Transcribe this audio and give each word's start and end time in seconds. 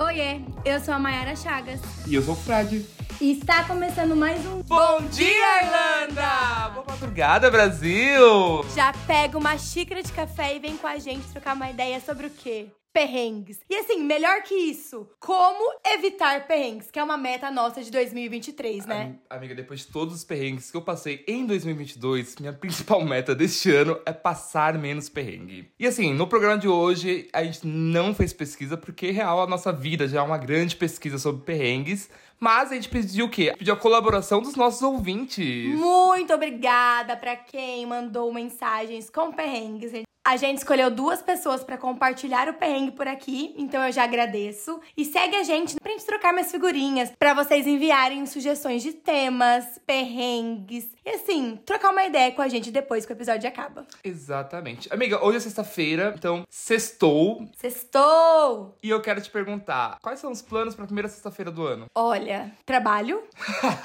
Oiê, 0.00 0.40
eu 0.64 0.80
sou 0.80 0.94
a 0.94 0.98
Mayara 0.98 1.36
Chagas. 1.36 1.78
E 2.06 2.14
eu 2.14 2.22
sou 2.22 2.32
o 2.32 2.36
Frade. 2.36 2.86
E 3.20 3.32
está 3.32 3.64
começando 3.64 4.16
mais 4.16 4.40
um 4.46 4.62
Bom 4.62 5.02
dia, 5.10 5.62
Irlanda! 5.62 6.70
Boa 6.70 6.86
madrugada, 6.88 7.50
Brasil! 7.50 8.64
Já 8.74 8.94
pega 9.06 9.36
uma 9.36 9.58
xícara 9.58 10.02
de 10.02 10.10
café 10.10 10.56
e 10.56 10.58
vem 10.58 10.74
com 10.78 10.86
a 10.86 10.98
gente 10.98 11.26
trocar 11.28 11.54
uma 11.54 11.68
ideia 11.68 12.00
sobre 12.00 12.28
o 12.28 12.30
quê? 12.30 12.68
Perrengues. 12.92 13.60
E 13.70 13.76
assim, 13.76 14.02
melhor 14.02 14.42
que 14.42 14.54
isso, 14.54 15.08
como 15.20 15.78
evitar 15.86 16.46
perrengues, 16.46 16.90
que 16.90 16.98
é 16.98 17.04
uma 17.04 17.16
meta 17.16 17.50
nossa 17.50 17.82
de 17.82 17.90
2023, 17.90 18.84
né? 18.86 19.14
Am- 19.30 19.36
Amiga, 19.38 19.54
depois 19.54 19.80
de 19.80 19.86
todos 19.86 20.14
os 20.14 20.24
perrengues 20.24 20.70
que 20.70 20.76
eu 20.76 20.82
passei 20.82 21.24
em 21.28 21.46
2022, 21.46 22.36
minha 22.40 22.52
principal 22.52 23.00
meta 23.04 23.34
deste 23.34 23.70
ano 23.70 23.98
é 24.04 24.12
passar 24.12 24.76
menos 24.76 25.08
perrengue. 25.08 25.70
E 25.78 25.86
assim, 25.86 26.12
no 26.12 26.26
programa 26.26 26.58
de 26.58 26.66
hoje, 26.68 27.28
a 27.32 27.44
gente 27.44 27.66
não 27.66 28.14
fez 28.14 28.32
pesquisa, 28.32 28.76
porque, 28.76 29.10
real, 29.10 29.40
a 29.42 29.46
nossa 29.46 29.72
vida 29.72 30.08
já 30.08 30.18
é 30.20 30.22
uma 30.22 30.38
grande 30.38 30.74
pesquisa 30.76 31.18
sobre 31.18 31.42
perrengues. 31.44 32.10
Mas 32.42 32.72
a 32.72 32.74
gente 32.74 32.88
pediu 32.88 33.26
o 33.26 33.28
quê? 33.28 33.52
Pediu 33.58 33.74
a 33.74 33.76
colaboração 33.76 34.40
dos 34.40 34.56
nossos 34.56 34.80
ouvintes. 34.80 35.74
Muito 35.78 36.32
obrigada 36.32 37.14
pra 37.14 37.36
quem 37.36 37.84
mandou 37.84 38.32
mensagens 38.32 39.10
com 39.10 39.30
perrengues. 39.30 39.92
A 40.30 40.36
gente 40.36 40.58
escolheu 40.58 40.92
duas 40.92 41.20
pessoas 41.20 41.64
pra 41.64 41.76
compartilhar 41.76 42.48
o 42.48 42.54
perrengue 42.54 42.92
por 42.92 43.08
aqui, 43.08 43.52
então 43.58 43.84
eu 43.84 43.90
já 43.90 44.04
agradeço. 44.04 44.80
E 44.96 45.04
segue 45.04 45.34
a 45.34 45.42
gente 45.42 45.74
pra 45.74 45.90
gente 45.90 46.06
trocar 46.06 46.32
mais 46.32 46.52
figurinhas, 46.52 47.10
pra 47.18 47.34
vocês 47.34 47.66
enviarem 47.66 48.24
sugestões 48.26 48.80
de 48.80 48.92
temas, 48.92 49.80
perrengues 49.84 50.88
e 51.04 51.10
assim, 51.10 51.58
trocar 51.66 51.90
uma 51.90 52.04
ideia 52.04 52.30
com 52.30 52.42
a 52.42 52.46
gente 52.46 52.70
depois 52.70 53.04
que 53.04 53.12
o 53.12 53.14
episódio 53.14 53.48
acaba. 53.48 53.84
Exatamente. 54.04 54.92
Amiga, 54.92 55.24
hoje 55.24 55.38
é 55.38 55.40
sexta-feira, 55.40 56.14
então 56.16 56.44
sextou. 56.48 57.48
Sextou! 57.56 58.76
E 58.82 58.88
eu 58.88 59.00
quero 59.00 59.20
te 59.20 59.30
perguntar, 59.30 59.98
quais 60.00 60.20
são 60.20 60.30
os 60.30 60.42
planos 60.42 60.76
pra 60.76 60.84
primeira 60.84 61.08
sexta-feira 61.08 61.50
do 61.50 61.66
ano? 61.66 61.86
Olha, 61.92 62.52
trabalho. 62.64 63.24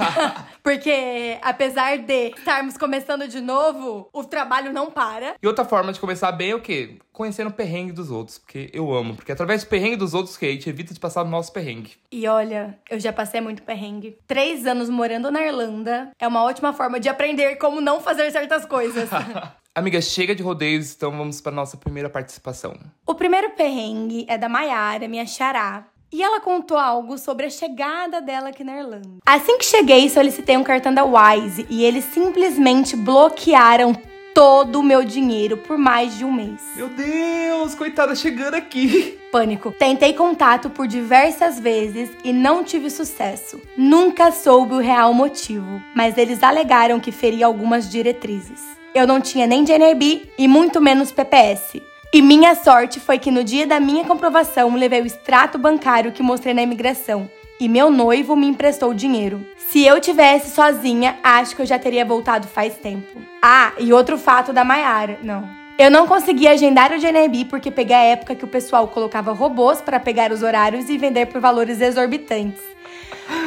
Porque 0.61 1.39
apesar 1.41 1.97
de 1.97 2.33
estarmos 2.37 2.77
começando 2.77 3.27
de 3.27 3.41
novo, 3.41 4.09
o 4.13 4.23
trabalho 4.23 4.71
não 4.71 4.91
para. 4.91 5.35
E 5.41 5.47
outra 5.47 5.65
forma 5.65 5.91
de 5.91 5.99
começar 5.99 6.34
bem 6.35 6.51
é 6.51 6.55
o 6.55 6.61
quê? 6.61 6.97
Conhecendo 7.11 7.47
o 7.49 7.53
perrengue 7.53 7.91
dos 7.91 8.11
outros, 8.11 8.37
porque 8.37 8.69
eu 8.73 8.93
amo. 8.93 9.15
Porque 9.15 9.31
através 9.31 9.63
do 9.63 9.67
perrengue 9.69 9.95
dos 9.95 10.13
outros 10.13 10.37
que 10.37 10.45
a 10.45 10.51
gente 10.51 10.69
evita 10.69 10.93
de 10.93 10.99
passar 10.99 11.23
o 11.23 11.27
nosso 11.27 11.51
perrengue. 11.51 11.93
E 12.11 12.27
olha, 12.27 12.77
eu 12.89 12.99
já 12.99 13.11
passei 13.11 13.41
muito 13.41 13.63
perrengue. 13.63 14.17
Três 14.27 14.67
anos 14.67 14.89
morando 14.89 15.31
na 15.31 15.41
Irlanda 15.41 16.11
é 16.19 16.27
uma 16.27 16.43
ótima 16.43 16.73
forma 16.73 16.99
de 16.99 17.09
aprender 17.09 17.55
como 17.55 17.81
não 17.81 17.99
fazer 18.01 18.29
certas 18.31 18.65
coisas. 18.65 19.09
Amiga, 19.73 19.99
chega 20.01 20.35
de 20.35 20.43
rodeios, 20.43 20.93
então 20.95 21.11
vamos 21.11 21.41
para 21.41 21.51
nossa 21.51 21.75
primeira 21.75 22.09
participação. 22.09 22.77
o 23.05 23.15
primeiro 23.15 23.49
perrengue 23.51 24.25
é 24.29 24.37
da 24.37 24.47
Mayara, 24.47 25.07
minha 25.07 25.25
xará. 25.25 25.85
E 26.13 26.23
ela 26.23 26.39
contou 26.39 26.77
algo 26.77 27.17
sobre 27.17 27.45
a 27.47 27.49
chegada 27.49 28.21
dela 28.21 28.49
aqui 28.49 28.63
na 28.63 28.77
Irlanda. 28.77 29.17
Assim 29.25 29.57
que 29.57 29.65
cheguei, 29.65 30.07
solicitei 30.09 30.55
um 30.55 30.63
cartão 30.63 30.93
da 30.93 31.03
Wise 31.03 31.65
e 31.69 31.83
eles 31.83 32.05
simplesmente 32.05 32.95
bloquearam 32.95 33.93
todo 34.35 34.81
o 34.81 34.83
meu 34.83 35.05
dinheiro 35.05 35.55
por 35.55 35.77
mais 35.77 36.17
de 36.17 36.25
um 36.25 36.31
mês. 36.31 36.61
Meu 36.75 36.89
Deus, 36.89 37.73
coitada, 37.73 38.13
chegando 38.13 38.55
aqui. 38.55 39.17
Pânico. 39.31 39.71
Tentei 39.71 40.13
contato 40.13 40.69
por 40.69 40.87
diversas 40.87 41.57
vezes 41.57 42.09
e 42.21 42.33
não 42.33 42.61
tive 42.61 42.89
sucesso. 42.89 43.61
Nunca 43.77 44.31
soube 44.31 44.73
o 44.73 44.79
real 44.79 45.13
motivo, 45.13 45.81
mas 45.95 46.17
eles 46.17 46.43
alegaram 46.43 46.99
que 46.99 47.13
feria 47.13 47.45
algumas 47.45 47.89
diretrizes. 47.89 48.61
Eu 48.93 49.07
não 49.07 49.21
tinha 49.21 49.47
nem 49.47 49.63
JNB 49.63 50.29
e 50.37 50.47
muito 50.49 50.81
menos 50.81 51.13
PPS. 51.13 51.81
E 52.13 52.21
minha 52.21 52.55
sorte 52.55 52.99
foi 52.99 53.17
que 53.17 53.31
no 53.31 53.43
dia 53.43 53.65
da 53.65 53.79
minha 53.79 54.03
comprovação 54.03 54.75
levei 54.75 55.01
o 55.01 55.05
extrato 55.05 55.57
bancário 55.57 56.11
que 56.11 56.23
mostrei 56.23 56.53
na 56.53 56.61
imigração. 56.61 57.29
E 57.59 57.69
meu 57.69 57.89
noivo 57.89 58.35
me 58.35 58.47
emprestou 58.47 58.93
dinheiro. 58.93 59.45
Se 59.57 59.85
eu 59.85 60.01
tivesse 60.01 60.53
sozinha, 60.53 61.17
acho 61.23 61.55
que 61.55 61.61
eu 61.61 61.65
já 61.65 61.79
teria 61.79 62.03
voltado 62.03 62.47
faz 62.47 62.75
tempo. 62.75 63.21
Ah, 63.41 63.71
e 63.79 63.93
outro 63.93 64.17
fato 64.17 64.51
da 64.51 64.65
Mayara. 64.65 65.19
Não, 65.23 65.47
eu 65.77 65.89
não 65.89 66.05
consegui 66.05 66.47
agendar 66.47 66.91
o 66.91 66.99
GNB 66.99 67.45
porque 67.45 67.71
peguei 67.71 67.95
a 67.95 68.03
época 68.03 68.35
que 68.35 68.43
o 68.43 68.47
pessoal 68.47 68.89
colocava 68.89 69.31
robôs 69.31 69.81
para 69.81 69.99
pegar 69.99 70.31
os 70.31 70.43
horários 70.43 70.89
e 70.89 70.97
vender 70.97 71.27
por 71.27 71.39
valores 71.39 71.79
exorbitantes. 71.79 72.61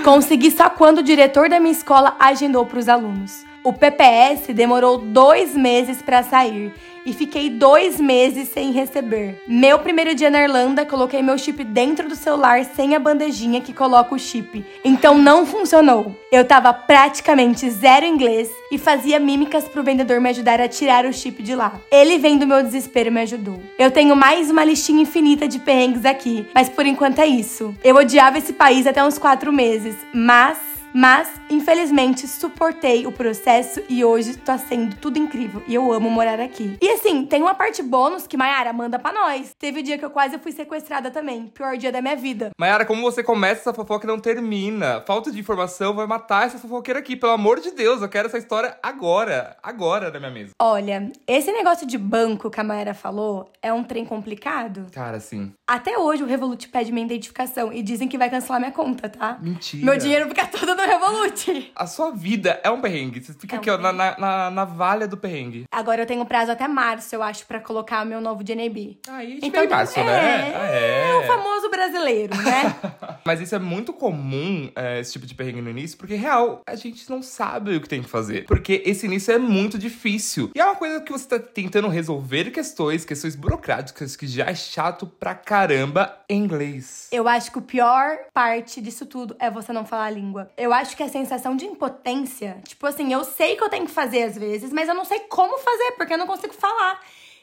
Consegui 0.02 0.50
só 0.50 0.70
quando 0.70 0.98
o 0.98 1.02
diretor 1.02 1.48
da 1.48 1.60
minha 1.60 1.72
escola 1.72 2.16
agendou 2.18 2.64
para 2.64 2.78
os 2.78 2.88
alunos. 2.88 3.47
O 3.68 3.72
PPS 3.74 4.54
demorou 4.54 4.96
dois 4.96 5.54
meses 5.54 6.00
para 6.00 6.22
sair 6.22 6.72
e 7.04 7.12
fiquei 7.12 7.50
dois 7.50 8.00
meses 8.00 8.48
sem 8.48 8.72
receber. 8.72 9.42
Meu 9.46 9.78
primeiro 9.78 10.14
dia 10.14 10.30
na 10.30 10.42
Irlanda, 10.42 10.86
coloquei 10.86 11.20
meu 11.22 11.36
chip 11.36 11.62
dentro 11.64 12.08
do 12.08 12.16
celular 12.16 12.64
sem 12.64 12.96
a 12.96 12.98
bandejinha 12.98 13.60
que 13.60 13.74
coloca 13.74 14.14
o 14.14 14.18
chip. 14.18 14.64
Então 14.82 15.18
não 15.18 15.44
funcionou. 15.44 16.16
Eu 16.32 16.46
tava 16.46 16.72
praticamente 16.72 17.68
zero 17.68 18.06
inglês 18.06 18.50
e 18.72 18.78
fazia 18.78 19.20
mímicas 19.20 19.68
pro 19.68 19.82
vendedor 19.82 20.18
me 20.18 20.30
ajudar 20.30 20.62
a 20.62 20.68
tirar 20.68 21.04
o 21.04 21.12
chip 21.12 21.42
de 21.42 21.54
lá. 21.54 21.78
Ele 21.90 22.16
vendo 22.16 22.46
meu 22.46 22.62
desespero 22.62 23.12
me 23.12 23.20
ajudou. 23.20 23.62
Eu 23.78 23.90
tenho 23.90 24.16
mais 24.16 24.50
uma 24.50 24.64
listinha 24.64 25.02
infinita 25.02 25.46
de 25.46 25.58
perrengues 25.58 26.06
aqui, 26.06 26.46
mas 26.54 26.70
por 26.70 26.86
enquanto 26.86 27.18
é 27.18 27.26
isso. 27.26 27.74
Eu 27.84 27.96
odiava 27.96 28.38
esse 28.38 28.54
país 28.54 28.86
até 28.86 29.04
uns 29.04 29.18
quatro 29.18 29.52
meses, 29.52 29.94
mas 30.14 30.67
mas, 30.98 31.30
infelizmente, 31.48 32.26
suportei 32.26 33.06
o 33.06 33.12
processo 33.12 33.80
e 33.88 34.04
hoje 34.04 34.36
tá 34.36 34.58
sendo 34.58 34.96
tudo 34.96 35.16
incrível. 35.16 35.62
E 35.68 35.72
eu 35.72 35.92
amo 35.92 36.10
morar 36.10 36.40
aqui. 36.40 36.76
E 36.82 36.88
assim, 36.90 37.24
tem 37.24 37.40
uma 37.40 37.54
parte 37.54 37.84
bônus 37.84 38.26
que 38.26 38.36
Mayara 38.36 38.72
manda 38.72 38.98
pra 38.98 39.12
nós. 39.12 39.54
Teve 39.56 39.78
o 39.78 39.82
dia 39.84 39.96
que 39.96 40.04
eu 40.04 40.10
quase 40.10 40.36
fui 40.40 40.50
sequestrada 40.50 41.08
também. 41.08 41.46
Pior 41.54 41.76
dia 41.76 41.92
da 41.92 42.02
minha 42.02 42.16
vida. 42.16 42.50
Mayara, 42.58 42.84
como 42.84 43.00
você 43.00 43.22
começa 43.22 43.60
essa 43.60 43.72
fofoca 43.72 44.06
e 44.06 44.08
não 44.08 44.18
termina? 44.18 45.00
Falta 45.06 45.30
de 45.30 45.38
informação 45.38 45.94
vai 45.94 46.04
matar 46.04 46.48
essa 46.48 46.58
fofoqueira 46.58 46.98
aqui. 46.98 47.14
Pelo 47.14 47.30
amor 47.30 47.60
de 47.60 47.70
Deus, 47.70 48.02
eu 48.02 48.08
quero 48.08 48.26
essa 48.26 48.38
história 48.38 48.76
agora. 48.82 49.56
Agora 49.62 50.10
na 50.10 50.18
minha 50.18 50.32
mesa. 50.32 50.50
Olha, 50.60 51.12
esse 51.28 51.52
negócio 51.52 51.86
de 51.86 51.96
banco 51.96 52.50
que 52.50 52.58
a 52.58 52.64
Mayara 52.64 52.92
falou 52.92 53.52
é 53.62 53.72
um 53.72 53.84
trem 53.84 54.04
complicado. 54.04 54.88
Cara, 54.92 55.18
assim. 55.18 55.52
Até 55.64 55.96
hoje 55.96 56.24
o 56.24 56.26
Revolut 56.26 56.68
pede 56.68 56.90
minha 56.90 57.06
identificação 57.06 57.72
e 57.72 57.84
dizem 57.84 58.08
que 58.08 58.18
vai 58.18 58.28
cancelar 58.28 58.58
minha 58.58 58.72
conta, 58.72 59.08
tá? 59.08 59.38
Mentira. 59.40 59.84
Meu 59.84 59.96
dinheiro 59.96 60.26
fica 60.26 60.44
todo 60.44 60.74
no 60.74 60.87
Revolut. 60.98 61.72
A 61.74 61.86
sua 61.86 62.10
vida 62.10 62.60
é 62.64 62.70
um 62.70 62.80
perrengue. 62.80 63.22
Você 63.22 63.34
fica 63.34 63.56
É 63.56 63.58
um 63.58 63.60
aqui, 63.60 63.70
ó, 63.70 63.78
na, 63.78 63.92
na, 63.92 64.50
na, 64.50 64.64
valha 64.64 65.06
do 65.06 65.16
perrengue. 65.16 65.64
Agora 65.70 66.02
eu 66.02 66.06
tenho 66.06 66.24
prazo 66.24 66.50
até 66.50 66.66
março, 66.66 67.14
eu 67.14 67.22
acho, 67.22 67.46
pra 67.46 67.60
colocar 67.60 68.04
meu 68.04 68.20
novo 68.20 68.42
DNB. 68.42 68.98
Aí, 69.08 69.38
Então, 69.42 69.62
em 69.62 69.68
março, 69.68 69.98
é, 69.98 70.04
né? 70.04 70.52
Ah, 70.54 70.66
é 70.66 71.14
o 71.16 71.26
famoso 71.26 71.70
brasileiro, 71.70 72.34
né? 72.36 72.74
Mas 73.24 73.40
isso 73.40 73.54
é 73.54 73.58
muito 73.58 73.92
comum, 73.92 74.70
é, 74.74 75.00
esse 75.00 75.12
tipo 75.12 75.26
de 75.26 75.34
perrengue 75.34 75.60
no 75.60 75.70
início, 75.70 75.98
porque, 75.98 76.14
real, 76.14 76.62
a 76.66 76.74
gente 76.74 77.08
não 77.10 77.22
sabe 77.22 77.76
o 77.76 77.80
que 77.80 77.88
tem 77.88 78.02
que 78.02 78.08
fazer. 78.08 78.46
Porque 78.46 78.82
esse 78.86 79.06
início 79.06 79.32
é 79.32 79.38
muito 79.38 79.78
difícil. 79.78 80.50
E 80.54 80.60
é 80.60 80.64
uma 80.64 80.76
coisa 80.76 81.00
que 81.00 81.12
você 81.12 81.28
tá 81.28 81.38
tentando 81.38 81.88
resolver 81.88 82.50
questões, 82.50 83.04
questões 83.04 83.36
burocráticas, 83.36 84.16
que 84.16 84.26
já 84.26 84.46
é 84.46 84.54
chato 84.54 85.06
pra 85.06 85.34
caramba 85.34 86.16
em 86.28 86.42
inglês. 86.42 87.08
Eu 87.12 87.28
acho 87.28 87.52
que 87.52 87.58
o 87.58 87.62
pior 87.62 88.18
parte 88.32 88.80
disso 88.80 89.04
tudo 89.04 89.36
é 89.38 89.50
você 89.50 89.72
não 89.72 89.84
falar 89.84 90.06
a 90.06 90.10
língua. 90.10 90.50
Eu 90.56 90.67
acho 90.72 90.96
que 90.96 91.02
a 91.02 91.08
sensação 91.08 91.56
de 91.56 91.64
impotência, 91.64 92.60
tipo 92.66 92.86
assim, 92.86 93.12
eu 93.12 93.24
sei 93.24 93.56
que 93.56 93.62
eu 93.62 93.68
tenho 93.68 93.86
que 93.86 93.92
fazer 93.92 94.24
às 94.24 94.36
vezes, 94.36 94.72
mas 94.72 94.88
eu 94.88 94.94
não 94.94 95.04
sei 95.04 95.20
como 95.20 95.58
fazer, 95.58 95.92
porque 95.92 96.14
eu 96.14 96.18
não 96.18 96.26
consigo 96.26 96.54
falar. 96.54 97.00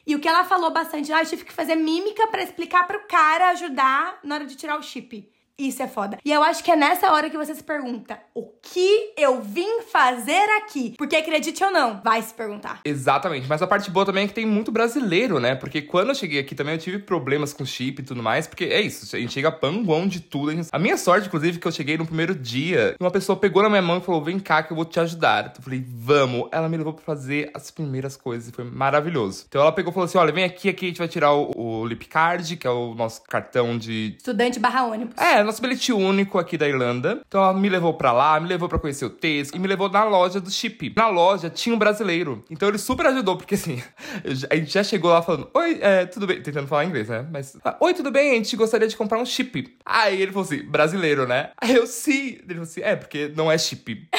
E 0.08 0.16
o 0.16 0.19
que 0.19 0.28
ela 0.28 0.44
falou 0.44 0.72
bastante, 0.72 1.12
ah, 1.12 1.22
eu 1.22 1.25
tive 1.25 1.44
que 1.44 1.53
fazer 1.53 1.75
mímica 1.75 2.28
pra 2.28 2.44
explicar 2.44 2.85
pro 2.85 3.08
cara 3.08 3.50
ajudar 3.50 4.19
na 4.24 4.35
hora 4.35 4.46
de 4.46 4.56
tirar 4.56 4.78
o 4.78 4.84
chip. 4.84 5.30
Isso 5.58 5.82
é 5.82 5.88
foda. 5.88 6.18
E 6.26 6.32
eu 6.32 6.44
acho 6.44 6.64
que 6.64 6.72
é 6.72 6.76
nessa 6.76 7.12
hora 7.12 7.30
que 7.30 7.38
você 7.38 7.56
se 7.56 7.64
pergunta: 7.64 8.20
o 8.34 8.44
que 8.62 9.14
eu 9.18 9.42
vim 9.42 9.82
fazer 9.90 10.44
aqui? 10.58 10.94
Porque 10.98 11.16
acredite 11.16 11.64
ou 11.64 11.72
não, 11.72 12.02
vai 12.04 12.22
se 12.22 12.34
perguntar. 12.34 12.82
Exatamente, 12.84 13.48
mas 13.48 13.62
a 13.62 13.68
parte 13.68 13.90
boa 13.90 14.06
também 14.06 14.26
é 14.26 14.28
que 14.28 14.34
tem 14.34 14.46
muito 14.46 14.72
brasileiro, 14.72 15.40
né? 15.40 15.56
Porque 15.56 15.82
quando 15.82 16.10
eu 16.10 16.16
cheguei 16.16 16.40
aqui 16.40 16.54
também 16.54 16.76
eu 16.76 16.80
tive 16.80 17.00
problemas 17.00 17.54
com 17.54 17.66
chip 17.66 18.02
e 18.02 18.06
tudo 18.06 18.22
mais, 18.22 18.48
porque 18.48 18.66
é 18.66 18.82
isso, 18.82 19.16
a 19.16 19.20
gente 19.20 19.34
chega 19.34 19.52
panguão 19.52 20.08
de 20.08 20.20
tudo. 20.20 20.50
A, 20.50 20.56
gente... 20.56 20.68
a 20.72 20.80
minha 20.80 20.98
sorte, 20.98 21.28
inclusive, 21.28 21.58
é 21.58 21.62
que 21.62 21.68
eu 21.68 21.72
cheguei 21.72 21.97
no 21.97 22.06
primeiro 22.06 22.35
dia 22.35 22.96
e 23.00 23.03
uma 23.03 23.12
pessoa 23.12 23.38
pegou 23.38 23.64
na 23.64 23.70
minha 23.70 23.82
mão 23.82 24.00
e 24.00 24.02
falou: 24.02 24.22
vem 24.22 24.40
cá 24.40 24.62
que 24.62 24.72
eu 24.72 24.76
vou 24.76 24.85
te 24.85 25.00
ajudar. 25.00 25.53
Eu 25.56 25.64
falei, 25.64 25.84
vamos. 25.88 26.50
Ela 26.52 26.68
me 26.68 26.76
levou 26.78 26.94
pra 26.94 27.03
fazer 27.03 27.50
as 27.53 27.72
primeiras 27.72 28.18
coisas 28.18 28.50
e 28.50 28.52
foi 28.52 28.66
maravilhoso. 28.66 29.46
Então 29.47 29.62
ela 29.62 29.72
pegou 29.72 29.91
e 29.91 29.94
falou 29.94 30.06
assim: 30.06 30.18
olha, 30.18 30.34
vem 30.34 30.44
aqui, 30.44 30.68
aqui 30.68 30.85
a 30.85 30.88
gente 30.90 30.97
vai 30.97 31.08
tirar 31.08 31.32
o, 31.32 31.52
o 31.56 31.85
Lip 31.85 32.06
Card, 32.08 32.58
que 32.58 32.68
é 32.68 32.70
o 32.70 32.94
nosso 32.94 33.22
cartão 33.24 33.78
de 33.78 34.16
Estudante 34.18 34.59
barra 34.59 34.84
ônibus. 34.84 35.16
é, 35.18 35.45
nosso 35.46 35.62
bilhete 35.62 35.94
único 35.94 36.38
aqui 36.38 36.58
da 36.58 36.68
Irlanda. 36.68 37.22
Então 37.28 37.42
ela 37.42 37.53
me 37.53 37.70
levou 37.70 37.94
pra 37.94 38.12
lá, 38.12 38.40
me 38.40 38.47
levou 38.47 38.68
pra 38.68 38.80
conhecer 38.80 39.06
o 39.06 39.09
Tesco 39.09 39.56
e 39.56 39.59
me 39.59 39.68
levou 39.68 39.90
na 39.90 40.03
loja 40.03 40.40
do 40.40 40.50
chip. 40.50 40.94
Na 40.96 41.08
loja 41.08 41.50
tinha 41.50 41.76
um 41.76 41.80
brasileiro. 41.80 42.44
Então 42.50 42.68
ele 42.68 42.78
super 42.78 43.06
ajudou, 43.08 43.38
porque 43.38 43.56
assim, 43.56 43.82
a 44.50 44.56
gente 44.56 44.72
já 44.72 44.84
chegou 44.84 45.12
lá 45.12 45.22
falando: 45.22 45.50
Oi, 45.53 45.80
é, 45.82 46.06
tudo 46.06 46.28
bem? 46.28 46.42
Tentando 46.42 46.68
falar 46.68 46.86
inglês, 46.86 47.09
né? 47.09 47.26
Mas, 47.32 47.58
ah, 47.64 47.78
Oi, 47.80 47.94
tudo 47.94 48.12
bem? 48.12 48.32
A 48.32 48.36
gente 48.36 48.56
gostaria 48.56 48.88
de 48.88 48.97
comprar 48.97 49.20
um 49.20 49.26
chip. 49.26 49.78
Aí 49.86 50.22
ele 50.22 50.32
falou 50.32 50.46
assim: 50.46 50.64
brasileiro, 50.64 51.28
né? 51.28 51.52
Aí 51.62 51.76
eu 51.76 51.88
sim. 51.88 52.38
Ele 52.44 52.56
falou 52.56 52.64
assim: 52.64 52.82
é, 52.82 52.96
porque 52.96 53.32
não 53.36 53.52
é 53.52 53.58
chip. 53.58 54.09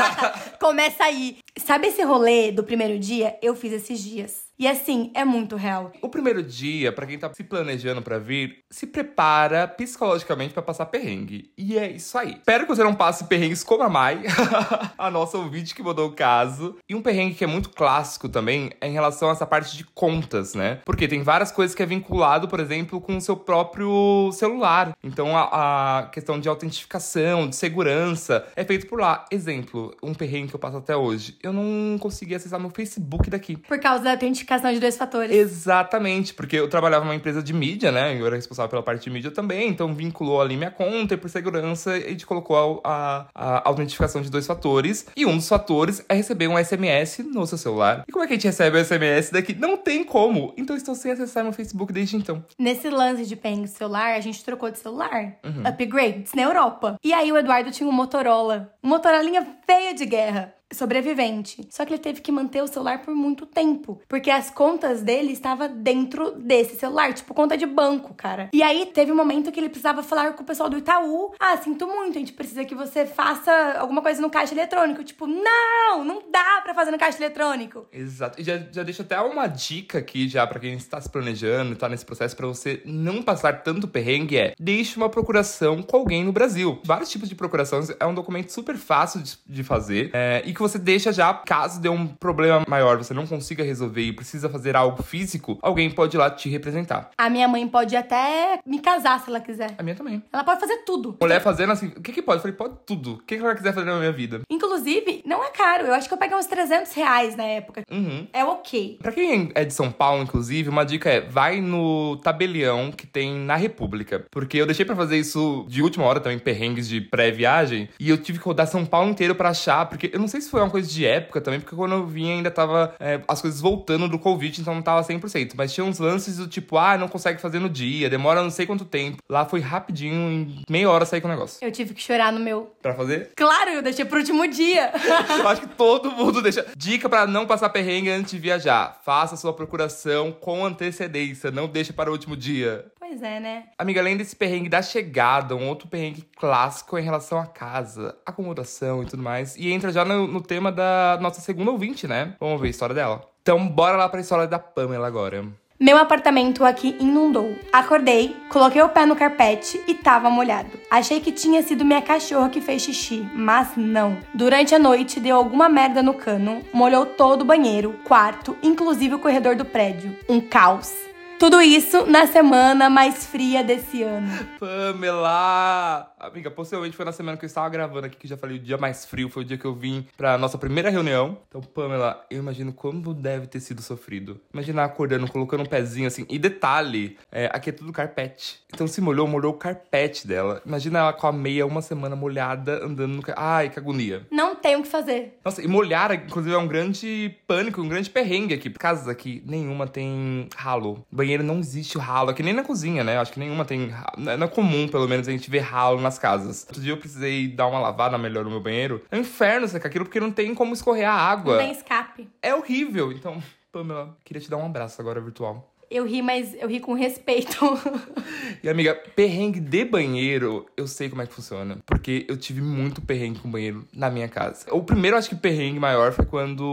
Começa 0.60 1.04
aí. 1.04 1.38
Sabe 1.58 1.88
esse 1.88 2.02
rolê 2.02 2.52
do 2.52 2.62
primeiro 2.62 2.98
dia? 2.98 3.36
Eu 3.42 3.54
fiz 3.54 3.72
esses 3.72 3.98
dias. 4.00 4.45
E 4.58 4.66
assim, 4.66 5.10
é 5.14 5.24
muito 5.24 5.54
real. 5.54 5.92
O 6.00 6.08
primeiro 6.08 6.42
dia, 6.42 6.90
pra 6.90 7.06
quem 7.06 7.18
tá 7.18 7.32
se 7.32 7.44
planejando 7.44 8.00
pra 8.00 8.18
vir, 8.18 8.64
se 8.70 8.86
prepara 8.86 9.68
psicologicamente 9.68 10.54
pra 10.54 10.62
passar 10.62 10.86
perrengue. 10.86 11.50
E 11.58 11.78
é 11.78 11.90
isso 11.90 12.16
aí. 12.16 12.36
Espero 12.36 12.64
que 12.64 12.74
você 12.74 12.82
não 12.82 12.94
passe 12.94 13.24
perrengues 13.24 13.62
como 13.62 13.82
a 13.82 13.88
Mai, 13.88 14.22
a 14.96 15.10
nossa 15.10 15.36
ouvinte 15.36 15.74
que 15.74 15.82
mandou 15.82 16.08
o 16.08 16.12
caso. 16.12 16.76
E 16.88 16.94
um 16.94 17.02
perrengue 17.02 17.34
que 17.34 17.44
é 17.44 17.46
muito 17.46 17.70
clássico 17.70 18.28
também 18.28 18.70
é 18.80 18.88
em 18.88 18.92
relação 18.92 19.28
a 19.28 19.32
essa 19.32 19.46
parte 19.46 19.76
de 19.76 19.84
contas, 19.84 20.54
né? 20.54 20.80
Porque 20.86 21.06
tem 21.06 21.22
várias 21.22 21.52
coisas 21.52 21.74
que 21.74 21.82
é 21.82 21.86
vinculado, 21.86 22.48
por 22.48 22.58
exemplo, 22.58 23.00
com 23.00 23.16
o 23.16 23.20
seu 23.20 23.36
próprio 23.36 24.30
celular. 24.32 24.96
Então 25.02 25.36
a, 25.36 25.98
a 25.98 26.06
questão 26.06 26.40
de 26.40 26.48
autentificação, 26.48 27.48
de 27.48 27.56
segurança, 27.56 28.46
é 28.56 28.64
feito 28.64 28.86
por 28.86 29.00
lá. 29.00 29.26
Exemplo, 29.30 29.94
um 30.02 30.14
perrengue 30.14 30.48
que 30.48 30.56
eu 30.56 30.60
passo 30.60 30.78
até 30.78 30.96
hoje. 30.96 31.36
Eu 31.42 31.52
não 31.52 31.98
consegui 31.98 32.34
acessar 32.34 32.58
meu 32.58 32.70
Facebook 32.70 33.28
daqui. 33.28 33.56
Por 33.56 33.78
causa 33.78 34.04
da 34.04 34.16
autenticação 34.46 34.72
de 34.72 34.78
dois 34.78 34.96
fatores. 34.96 35.34
Exatamente, 35.34 36.32
porque 36.32 36.56
eu 36.56 36.68
trabalhava 36.68 37.04
numa 37.04 37.14
empresa 37.14 37.42
de 37.42 37.52
mídia, 37.52 37.90
né? 37.90 38.18
Eu 38.18 38.26
era 38.26 38.36
responsável 38.36 38.70
pela 38.70 38.82
parte 38.82 39.04
de 39.04 39.10
mídia 39.10 39.30
também, 39.30 39.68
então 39.68 39.92
vinculou 39.92 40.40
ali 40.40 40.56
minha 40.56 40.70
conta 40.70 41.14
e 41.14 41.16
por 41.16 41.28
segurança 41.28 41.92
a 41.92 41.98
gente 41.98 42.24
colocou 42.24 42.80
a, 42.84 43.26
a, 43.34 43.58
a 43.58 43.68
autentificação 43.68 44.22
de 44.22 44.30
dois 44.30 44.46
fatores. 44.46 45.06
E 45.16 45.26
um 45.26 45.36
dos 45.36 45.48
fatores 45.48 46.04
é 46.08 46.14
receber 46.14 46.46
um 46.46 46.56
SMS 46.62 47.18
no 47.18 47.46
seu 47.46 47.58
celular. 47.58 48.04
E 48.06 48.12
como 48.12 48.24
é 48.24 48.28
que 48.28 48.34
a 48.34 48.36
gente 48.36 48.46
recebe 48.46 48.78
o 48.78 48.84
SMS 48.84 49.30
daqui? 49.30 49.54
Não 49.54 49.76
tem 49.76 50.04
como. 50.04 50.54
Então 50.56 50.76
estou 50.76 50.94
sem 50.94 51.10
acessar 51.10 51.42
meu 51.42 51.52
Facebook 51.52 51.92
desde 51.92 52.16
então. 52.16 52.44
Nesse 52.58 52.88
lance 52.88 53.26
de 53.26 53.34
perrengue 53.34 53.68
celular, 53.68 54.14
a 54.14 54.20
gente 54.20 54.44
trocou 54.44 54.70
de 54.70 54.78
celular. 54.78 55.36
Upgrades 55.66 56.32
na 56.34 56.42
Europa. 56.42 56.96
E 57.02 57.12
aí 57.12 57.32
o 57.32 57.36
Eduardo 57.36 57.70
tinha 57.70 57.88
um 57.88 57.92
Motorola. 57.92 58.72
Motorolinha 58.82 59.46
feia 59.66 59.94
de 59.94 60.06
guerra. 60.06 60.54
Sobrevivente. 60.72 61.66
Só 61.70 61.84
que 61.84 61.92
ele 61.92 62.02
teve 62.02 62.20
que 62.20 62.32
manter 62.32 62.62
o 62.62 62.66
celular 62.66 63.02
por 63.02 63.14
muito 63.14 63.46
tempo. 63.46 64.00
Porque 64.08 64.30
as 64.30 64.50
contas 64.50 65.02
dele 65.02 65.32
estavam 65.32 65.68
dentro 65.68 66.32
desse 66.32 66.76
celular. 66.76 67.12
Tipo, 67.12 67.34
conta 67.34 67.56
de 67.56 67.66
banco, 67.66 68.14
cara. 68.14 68.50
E 68.52 68.62
aí 68.62 68.86
teve 68.86 69.12
um 69.12 69.16
momento 69.16 69.52
que 69.52 69.60
ele 69.60 69.68
precisava 69.68 70.02
falar 70.02 70.32
com 70.32 70.42
o 70.42 70.46
pessoal 70.46 70.68
do 70.68 70.78
Itaú. 70.78 71.32
Ah, 71.38 71.56
sinto 71.56 71.86
muito, 71.86 72.16
a 72.16 72.20
gente 72.20 72.32
precisa 72.32 72.64
que 72.64 72.74
você 72.74 73.06
faça 73.06 73.52
alguma 73.78 74.02
coisa 74.02 74.20
no 74.20 74.30
caixa 74.30 74.54
eletrônico. 74.54 75.04
Tipo, 75.04 75.26
não, 75.26 76.04
não 76.04 76.22
dá 76.30 76.60
pra 76.62 76.74
fazer 76.74 76.90
no 76.90 76.98
caixa 76.98 77.18
eletrônico. 77.18 77.86
Exato. 77.92 78.40
E 78.40 78.44
já, 78.44 78.58
já 78.58 78.82
deixo 78.82 79.02
até 79.02 79.20
uma 79.20 79.46
dica 79.46 79.98
aqui 79.98 80.28
já 80.28 80.46
pra 80.46 80.58
quem 80.58 80.74
está 80.74 81.00
se 81.00 81.08
planejando 81.08 81.76
tá 81.76 81.88
nesse 81.88 82.04
processo 82.04 82.36
pra 82.36 82.46
você 82.46 82.82
não 82.84 83.22
passar 83.22 83.62
tanto 83.62 83.88
perrengue 83.88 84.36
é 84.36 84.54
deixe 84.58 84.96
uma 84.96 85.08
procuração 85.08 85.82
com 85.82 85.96
alguém 85.96 86.24
no 86.24 86.32
Brasil. 86.32 86.80
Vários 86.84 87.10
tipos 87.10 87.28
de 87.28 87.34
procurações 87.34 87.90
é 87.98 88.06
um 88.06 88.14
documento 88.14 88.50
super 88.50 88.76
fácil 88.76 89.22
de, 89.22 89.38
de 89.46 89.62
fazer 89.62 90.10
é, 90.12 90.42
e 90.44 90.52
que 90.56 90.62
você 90.62 90.78
deixa 90.78 91.12
já, 91.12 91.32
caso 91.34 91.80
dê 91.80 91.88
um 91.88 92.06
problema 92.06 92.64
maior, 92.66 92.96
você 92.96 93.14
não 93.14 93.26
consiga 93.26 93.62
resolver 93.62 94.02
e 94.02 94.12
precisa 94.12 94.48
fazer 94.48 94.74
algo 94.74 95.02
físico, 95.02 95.58
alguém 95.62 95.90
pode 95.90 96.16
ir 96.16 96.18
lá 96.18 96.30
te 96.30 96.48
representar. 96.48 97.10
A 97.16 97.28
minha 97.28 97.46
mãe 97.46 97.66
pode 97.68 97.94
até 97.94 98.58
me 98.66 98.80
casar 98.80 99.20
se 99.20 99.28
ela 99.28 99.40
quiser. 99.40 99.74
A 99.78 99.82
minha 99.82 99.94
também. 99.94 100.22
Ela 100.32 100.42
pode 100.42 100.60
fazer 100.60 100.78
tudo. 100.78 101.16
Mulher 101.20 101.40
fazendo 101.40 101.72
assim, 101.72 101.88
o 101.88 102.00
que 102.00 102.12
que 102.12 102.22
pode? 102.22 102.38
Eu 102.38 102.42
falei, 102.42 102.56
pode 102.56 102.74
tudo. 102.86 103.14
O 103.14 103.18
que 103.18 103.36
que 103.36 103.42
ela 103.42 103.54
quiser 103.54 103.74
fazer 103.74 103.86
na 103.86 103.98
minha 103.98 104.12
vida? 104.12 104.40
Inclusive, 104.50 105.22
não 105.26 105.44
é 105.44 105.50
caro. 105.50 105.86
Eu 105.86 105.94
acho 105.94 106.08
que 106.08 106.14
eu 106.14 106.18
paguei 106.18 106.36
uns 106.36 106.46
300 106.46 106.92
reais 106.92 107.36
na 107.36 107.44
época. 107.44 107.82
Uhum. 107.90 108.26
É 108.32 108.44
ok. 108.44 108.98
Pra 109.02 109.12
quem 109.12 109.50
é 109.54 109.64
de 109.64 109.74
São 109.74 109.92
Paulo, 109.92 110.22
inclusive, 110.22 110.68
uma 110.68 110.84
dica 110.84 111.10
é 111.10 111.20
vai 111.20 111.60
no 111.60 112.16
tabelião 112.18 112.90
que 112.90 113.06
tem 113.06 113.34
na 113.34 113.56
República. 113.56 114.24
Porque 114.30 114.56
eu 114.56 114.66
deixei 114.66 114.84
pra 114.84 114.96
fazer 114.96 115.18
isso 115.18 115.66
de 115.68 115.82
última 115.82 116.04
hora 116.04 116.20
também, 116.20 116.38
perrengues 116.38 116.88
de 116.88 117.00
pré-viagem. 117.00 117.88
E 118.00 118.08
eu 118.08 118.18
tive 118.18 118.38
que 118.38 118.44
rodar 118.44 118.66
São 118.66 118.86
Paulo 118.86 119.10
inteiro 119.10 119.34
pra 119.34 119.50
achar. 119.50 119.86
Porque 119.86 120.10
eu 120.12 120.20
não 120.20 120.28
sei 120.28 120.40
se 120.40 120.45
foi 120.50 120.60
uma 120.60 120.70
coisa 120.70 120.88
de 120.88 121.06
época 121.06 121.40
também, 121.40 121.60
porque 121.60 121.76
quando 121.76 121.92
eu 121.92 122.06
vim 122.06 122.30
ainda 122.30 122.50
tava 122.50 122.94
é, 122.98 123.20
as 123.26 123.40
coisas 123.40 123.60
voltando 123.60 124.08
do 124.08 124.18
Covid, 124.18 124.60
então 124.60 124.74
não 124.74 124.82
tava 124.82 125.06
100%. 125.06 125.52
Mas 125.56 125.72
tinha 125.72 125.84
uns 125.84 125.98
lances 125.98 126.36
do 126.36 126.46
tipo, 126.46 126.78
ah, 126.78 126.96
não 126.96 127.08
consegue 127.08 127.40
fazer 127.40 127.58
no 127.58 127.68
dia, 127.68 128.10
demora 128.10 128.42
não 128.42 128.50
sei 128.50 128.66
quanto 128.66 128.84
tempo. 128.84 129.18
Lá 129.28 129.44
foi 129.44 129.60
rapidinho, 129.60 130.30
em 130.30 130.62
meia 130.68 130.90
hora 130.90 131.04
sair 131.04 131.20
com 131.20 131.28
o 131.28 131.30
negócio. 131.30 131.58
Eu 131.64 131.72
tive 131.72 131.94
que 131.94 132.02
chorar 132.02 132.32
no 132.32 132.40
meu. 132.40 132.72
Pra 132.82 132.94
fazer? 132.94 133.30
Claro, 133.36 133.70
eu 133.70 133.82
deixei 133.82 134.04
pro 134.04 134.18
último 134.18 134.46
dia. 134.48 134.92
Eu 135.38 135.48
acho 135.48 135.60
que 135.62 135.68
todo 135.68 136.10
mundo 136.10 136.40
deixa. 136.42 136.66
Dica 136.76 137.08
pra 137.08 137.26
não 137.26 137.46
passar 137.46 137.68
perrengue 137.68 138.10
antes 138.10 138.32
de 138.32 138.38
viajar. 138.38 139.00
Faça 139.04 139.36
sua 139.36 139.52
procuração 139.52 140.32
com 140.32 140.64
antecedência, 140.64 141.50
não 141.50 141.66
deixe 141.68 141.92
para 141.92 142.10
o 142.10 142.12
último 142.12 142.36
dia. 142.36 142.86
Pois 143.06 143.22
é, 143.22 143.40
né? 143.40 143.64
Amiga, 143.78 144.00
além 144.00 144.16
desse 144.16 144.34
perrengue 144.34 144.68
da 144.68 144.82
chegada, 144.82 145.54
um 145.54 145.68
outro 145.68 145.88
perrengue 145.88 146.24
clássico 146.36 146.98
em 146.98 147.02
relação 147.02 147.38
à 147.38 147.46
casa, 147.46 148.16
acomodação 148.26 149.02
e 149.02 149.06
tudo 149.06 149.22
mais. 149.22 149.56
E 149.56 149.72
entra 149.72 149.92
já 149.92 150.04
no, 150.04 150.26
no 150.26 150.40
tema 150.40 150.72
da 150.72 151.18
nossa 151.20 151.40
segunda 151.40 151.70
ouvinte, 151.70 152.06
né? 152.06 152.34
Vamos 152.40 152.60
ver 152.60 152.68
a 152.68 152.70
história 152.70 152.94
dela. 152.94 153.22
Então, 153.42 153.66
bora 153.68 153.96
lá 153.96 154.08
pra 154.08 154.20
história 154.20 154.46
da 154.46 154.58
Pamela 154.58 155.06
agora. 155.06 155.44
Meu 155.78 155.98
apartamento 155.98 156.64
aqui 156.64 156.96
inundou. 156.98 157.54
Acordei, 157.70 158.34
coloquei 158.48 158.80
o 158.80 158.88
pé 158.88 159.04
no 159.04 159.14
carpete 159.14 159.78
e 159.86 159.92
tava 159.92 160.30
molhado. 160.30 160.70
Achei 160.90 161.20
que 161.20 161.30
tinha 161.30 161.62
sido 161.62 161.84
minha 161.84 162.00
cachorra 162.00 162.48
que 162.48 162.62
fez 162.62 162.80
xixi, 162.80 163.28
mas 163.34 163.76
não. 163.76 164.16
Durante 164.32 164.74
a 164.74 164.78
noite 164.78 165.20
deu 165.20 165.36
alguma 165.36 165.68
merda 165.68 166.02
no 166.02 166.14
cano, 166.14 166.62
molhou 166.72 167.04
todo 167.04 167.42
o 167.42 167.44
banheiro, 167.44 167.94
quarto, 168.04 168.56
inclusive 168.62 169.16
o 169.16 169.18
corredor 169.18 169.54
do 169.54 169.66
prédio. 169.66 170.16
Um 170.26 170.40
caos. 170.40 171.05
Tudo 171.38 171.60
isso 171.60 172.06
na 172.06 172.26
semana 172.26 172.88
mais 172.88 173.26
fria 173.26 173.62
desse 173.62 174.02
ano. 174.02 174.26
Pamela! 174.58 176.10
Amiga, 176.18 176.50
possivelmente 176.50 176.96
foi 176.96 177.04
na 177.04 177.12
semana 177.12 177.36
que 177.36 177.44
eu 177.44 177.46
estava 177.46 177.68
gravando 177.68 178.06
aqui, 178.06 178.16
que 178.16 178.26
já 178.26 178.38
falei 178.38 178.56
o 178.56 178.58
dia 178.58 178.78
mais 178.78 179.04
frio, 179.04 179.28
foi 179.28 179.42
o 179.42 179.46
dia 179.46 179.58
que 179.58 179.64
eu 179.66 179.74
vim 179.74 180.06
pra 180.16 180.38
nossa 180.38 180.56
primeira 180.56 180.88
reunião. 180.88 181.38
Então, 181.46 181.60
Pamela, 181.60 182.24
eu 182.30 182.38
imagino 182.38 182.72
como 182.72 183.12
deve 183.12 183.46
ter 183.46 183.60
sido 183.60 183.82
sofrido. 183.82 184.40
Imaginar 184.52 184.84
acordando, 184.86 185.30
colocando 185.30 185.62
um 185.62 185.66
pezinho 185.66 186.08
assim. 186.08 186.24
E 186.30 186.38
detalhe, 186.38 187.18
é, 187.30 187.50
aqui 187.52 187.68
é 187.68 187.72
tudo 187.72 187.92
carpete. 187.92 188.60
Então 188.72 188.86
se 188.86 189.00
molhou, 189.02 189.28
molhou 189.28 189.52
o 189.52 189.56
carpete 189.56 190.26
dela. 190.26 190.62
Imagina 190.64 191.00
ela 191.00 191.12
com 191.12 191.26
a 191.26 191.32
meia 191.32 191.66
uma 191.66 191.82
semana 191.82 192.16
molhada, 192.16 192.82
andando 192.82 193.14
no... 193.14 193.22
Ai, 193.36 193.68
que 193.68 193.78
agonia. 193.78 194.26
Não 194.30 194.56
tem 194.56 194.74
o 194.76 194.82
que 194.82 194.88
fazer. 194.88 195.38
Nossa, 195.44 195.62
e 195.62 195.68
molhar, 195.68 196.12
inclusive, 196.14 196.54
é 196.54 196.58
um 196.58 196.66
grande 196.66 197.36
pânico, 197.46 197.82
um 197.82 197.88
grande 197.88 198.08
perrengue 198.08 198.54
aqui. 198.54 198.70
Casas 198.70 199.06
aqui, 199.06 199.42
nenhuma 199.46 199.86
tem 199.86 200.48
ralo. 200.56 201.04
Banheiro 201.12 201.25
não 201.42 201.58
existe 201.58 201.98
ralo, 201.98 202.30
aqui 202.30 202.42
nem 202.42 202.52
na 202.52 202.62
cozinha, 202.62 203.02
né? 203.04 203.18
Acho 203.18 203.32
que 203.32 203.38
nenhuma 203.40 203.64
tem. 203.64 203.88
ra- 203.88 204.12
Não 204.16 204.32
é 204.46 204.48
comum, 204.48 204.86
pelo 204.88 205.08
menos, 205.08 205.26
a 205.28 205.30
gente 205.32 205.50
ver 205.50 205.60
ralo 205.60 206.00
nas 206.00 206.18
casas. 206.18 206.64
Outro 206.68 206.82
dia 206.82 206.92
eu 206.92 206.96
precisei 206.96 207.48
dar 207.48 207.66
uma 207.66 207.78
lavada 207.80 208.16
melhor 208.18 208.44
no 208.44 208.50
meu 208.50 208.60
banheiro. 208.60 209.02
É 209.10 209.16
um 209.16 209.20
inferno 209.20 209.66
secar 209.68 209.88
aquilo, 209.88 210.04
porque 210.04 210.20
não 210.20 210.30
tem 210.30 210.54
como 210.54 210.72
escorrer 210.74 211.08
a 211.08 211.12
água. 211.14 211.56
Não 211.56 211.62
tem 211.62 211.72
escape. 211.72 212.28
É 212.42 212.54
horrível. 212.54 213.10
Então, 213.12 213.42
Pamela, 213.72 214.16
queria 214.24 214.40
te 214.40 214.48
dar 214.50 214.56
um 214.58 214.66
abraço 214.66 215.00
agora 215.00 215.20
virtual. 215.20 215.72
Eu 215.90 216.04
ri, 216.04 216.20
mas 216.20 216.54
eu 216.54 216.68
ri 216.68 216.80
com 216.80 216.94
respeito. 216.94 217.56
E 218.62 218.68
amiga, 218.68 218.94
perrengue 219.14 219.60
de 219.60 219.84
banheiro, 219.84 220.66
eu 220.76 220.88
sei 220.88 221.08
como 221.08 221.22
é 221.22 221.26
que 221.26 221.32
funciona. 221.32 221.78
Porque 221.86 222.24
eu 222.28 222.36
tive 222.36 222.60
muito 222.60 223.00
perrengue 223.00 223.38
com 223.38 223.50
banheiro 223.50 223.86
na 223.92 224.10
minha 224.10 224.28
casa. 224.28 224.66
O 224.72 224.82
primeiro, 224.82 225.16
acho 225.16 225.28
que 225.28 225.36
perrengue 225.36 225.78
maior 225.78 226.12
foi 226.12 226.24
quando 226.24 226.64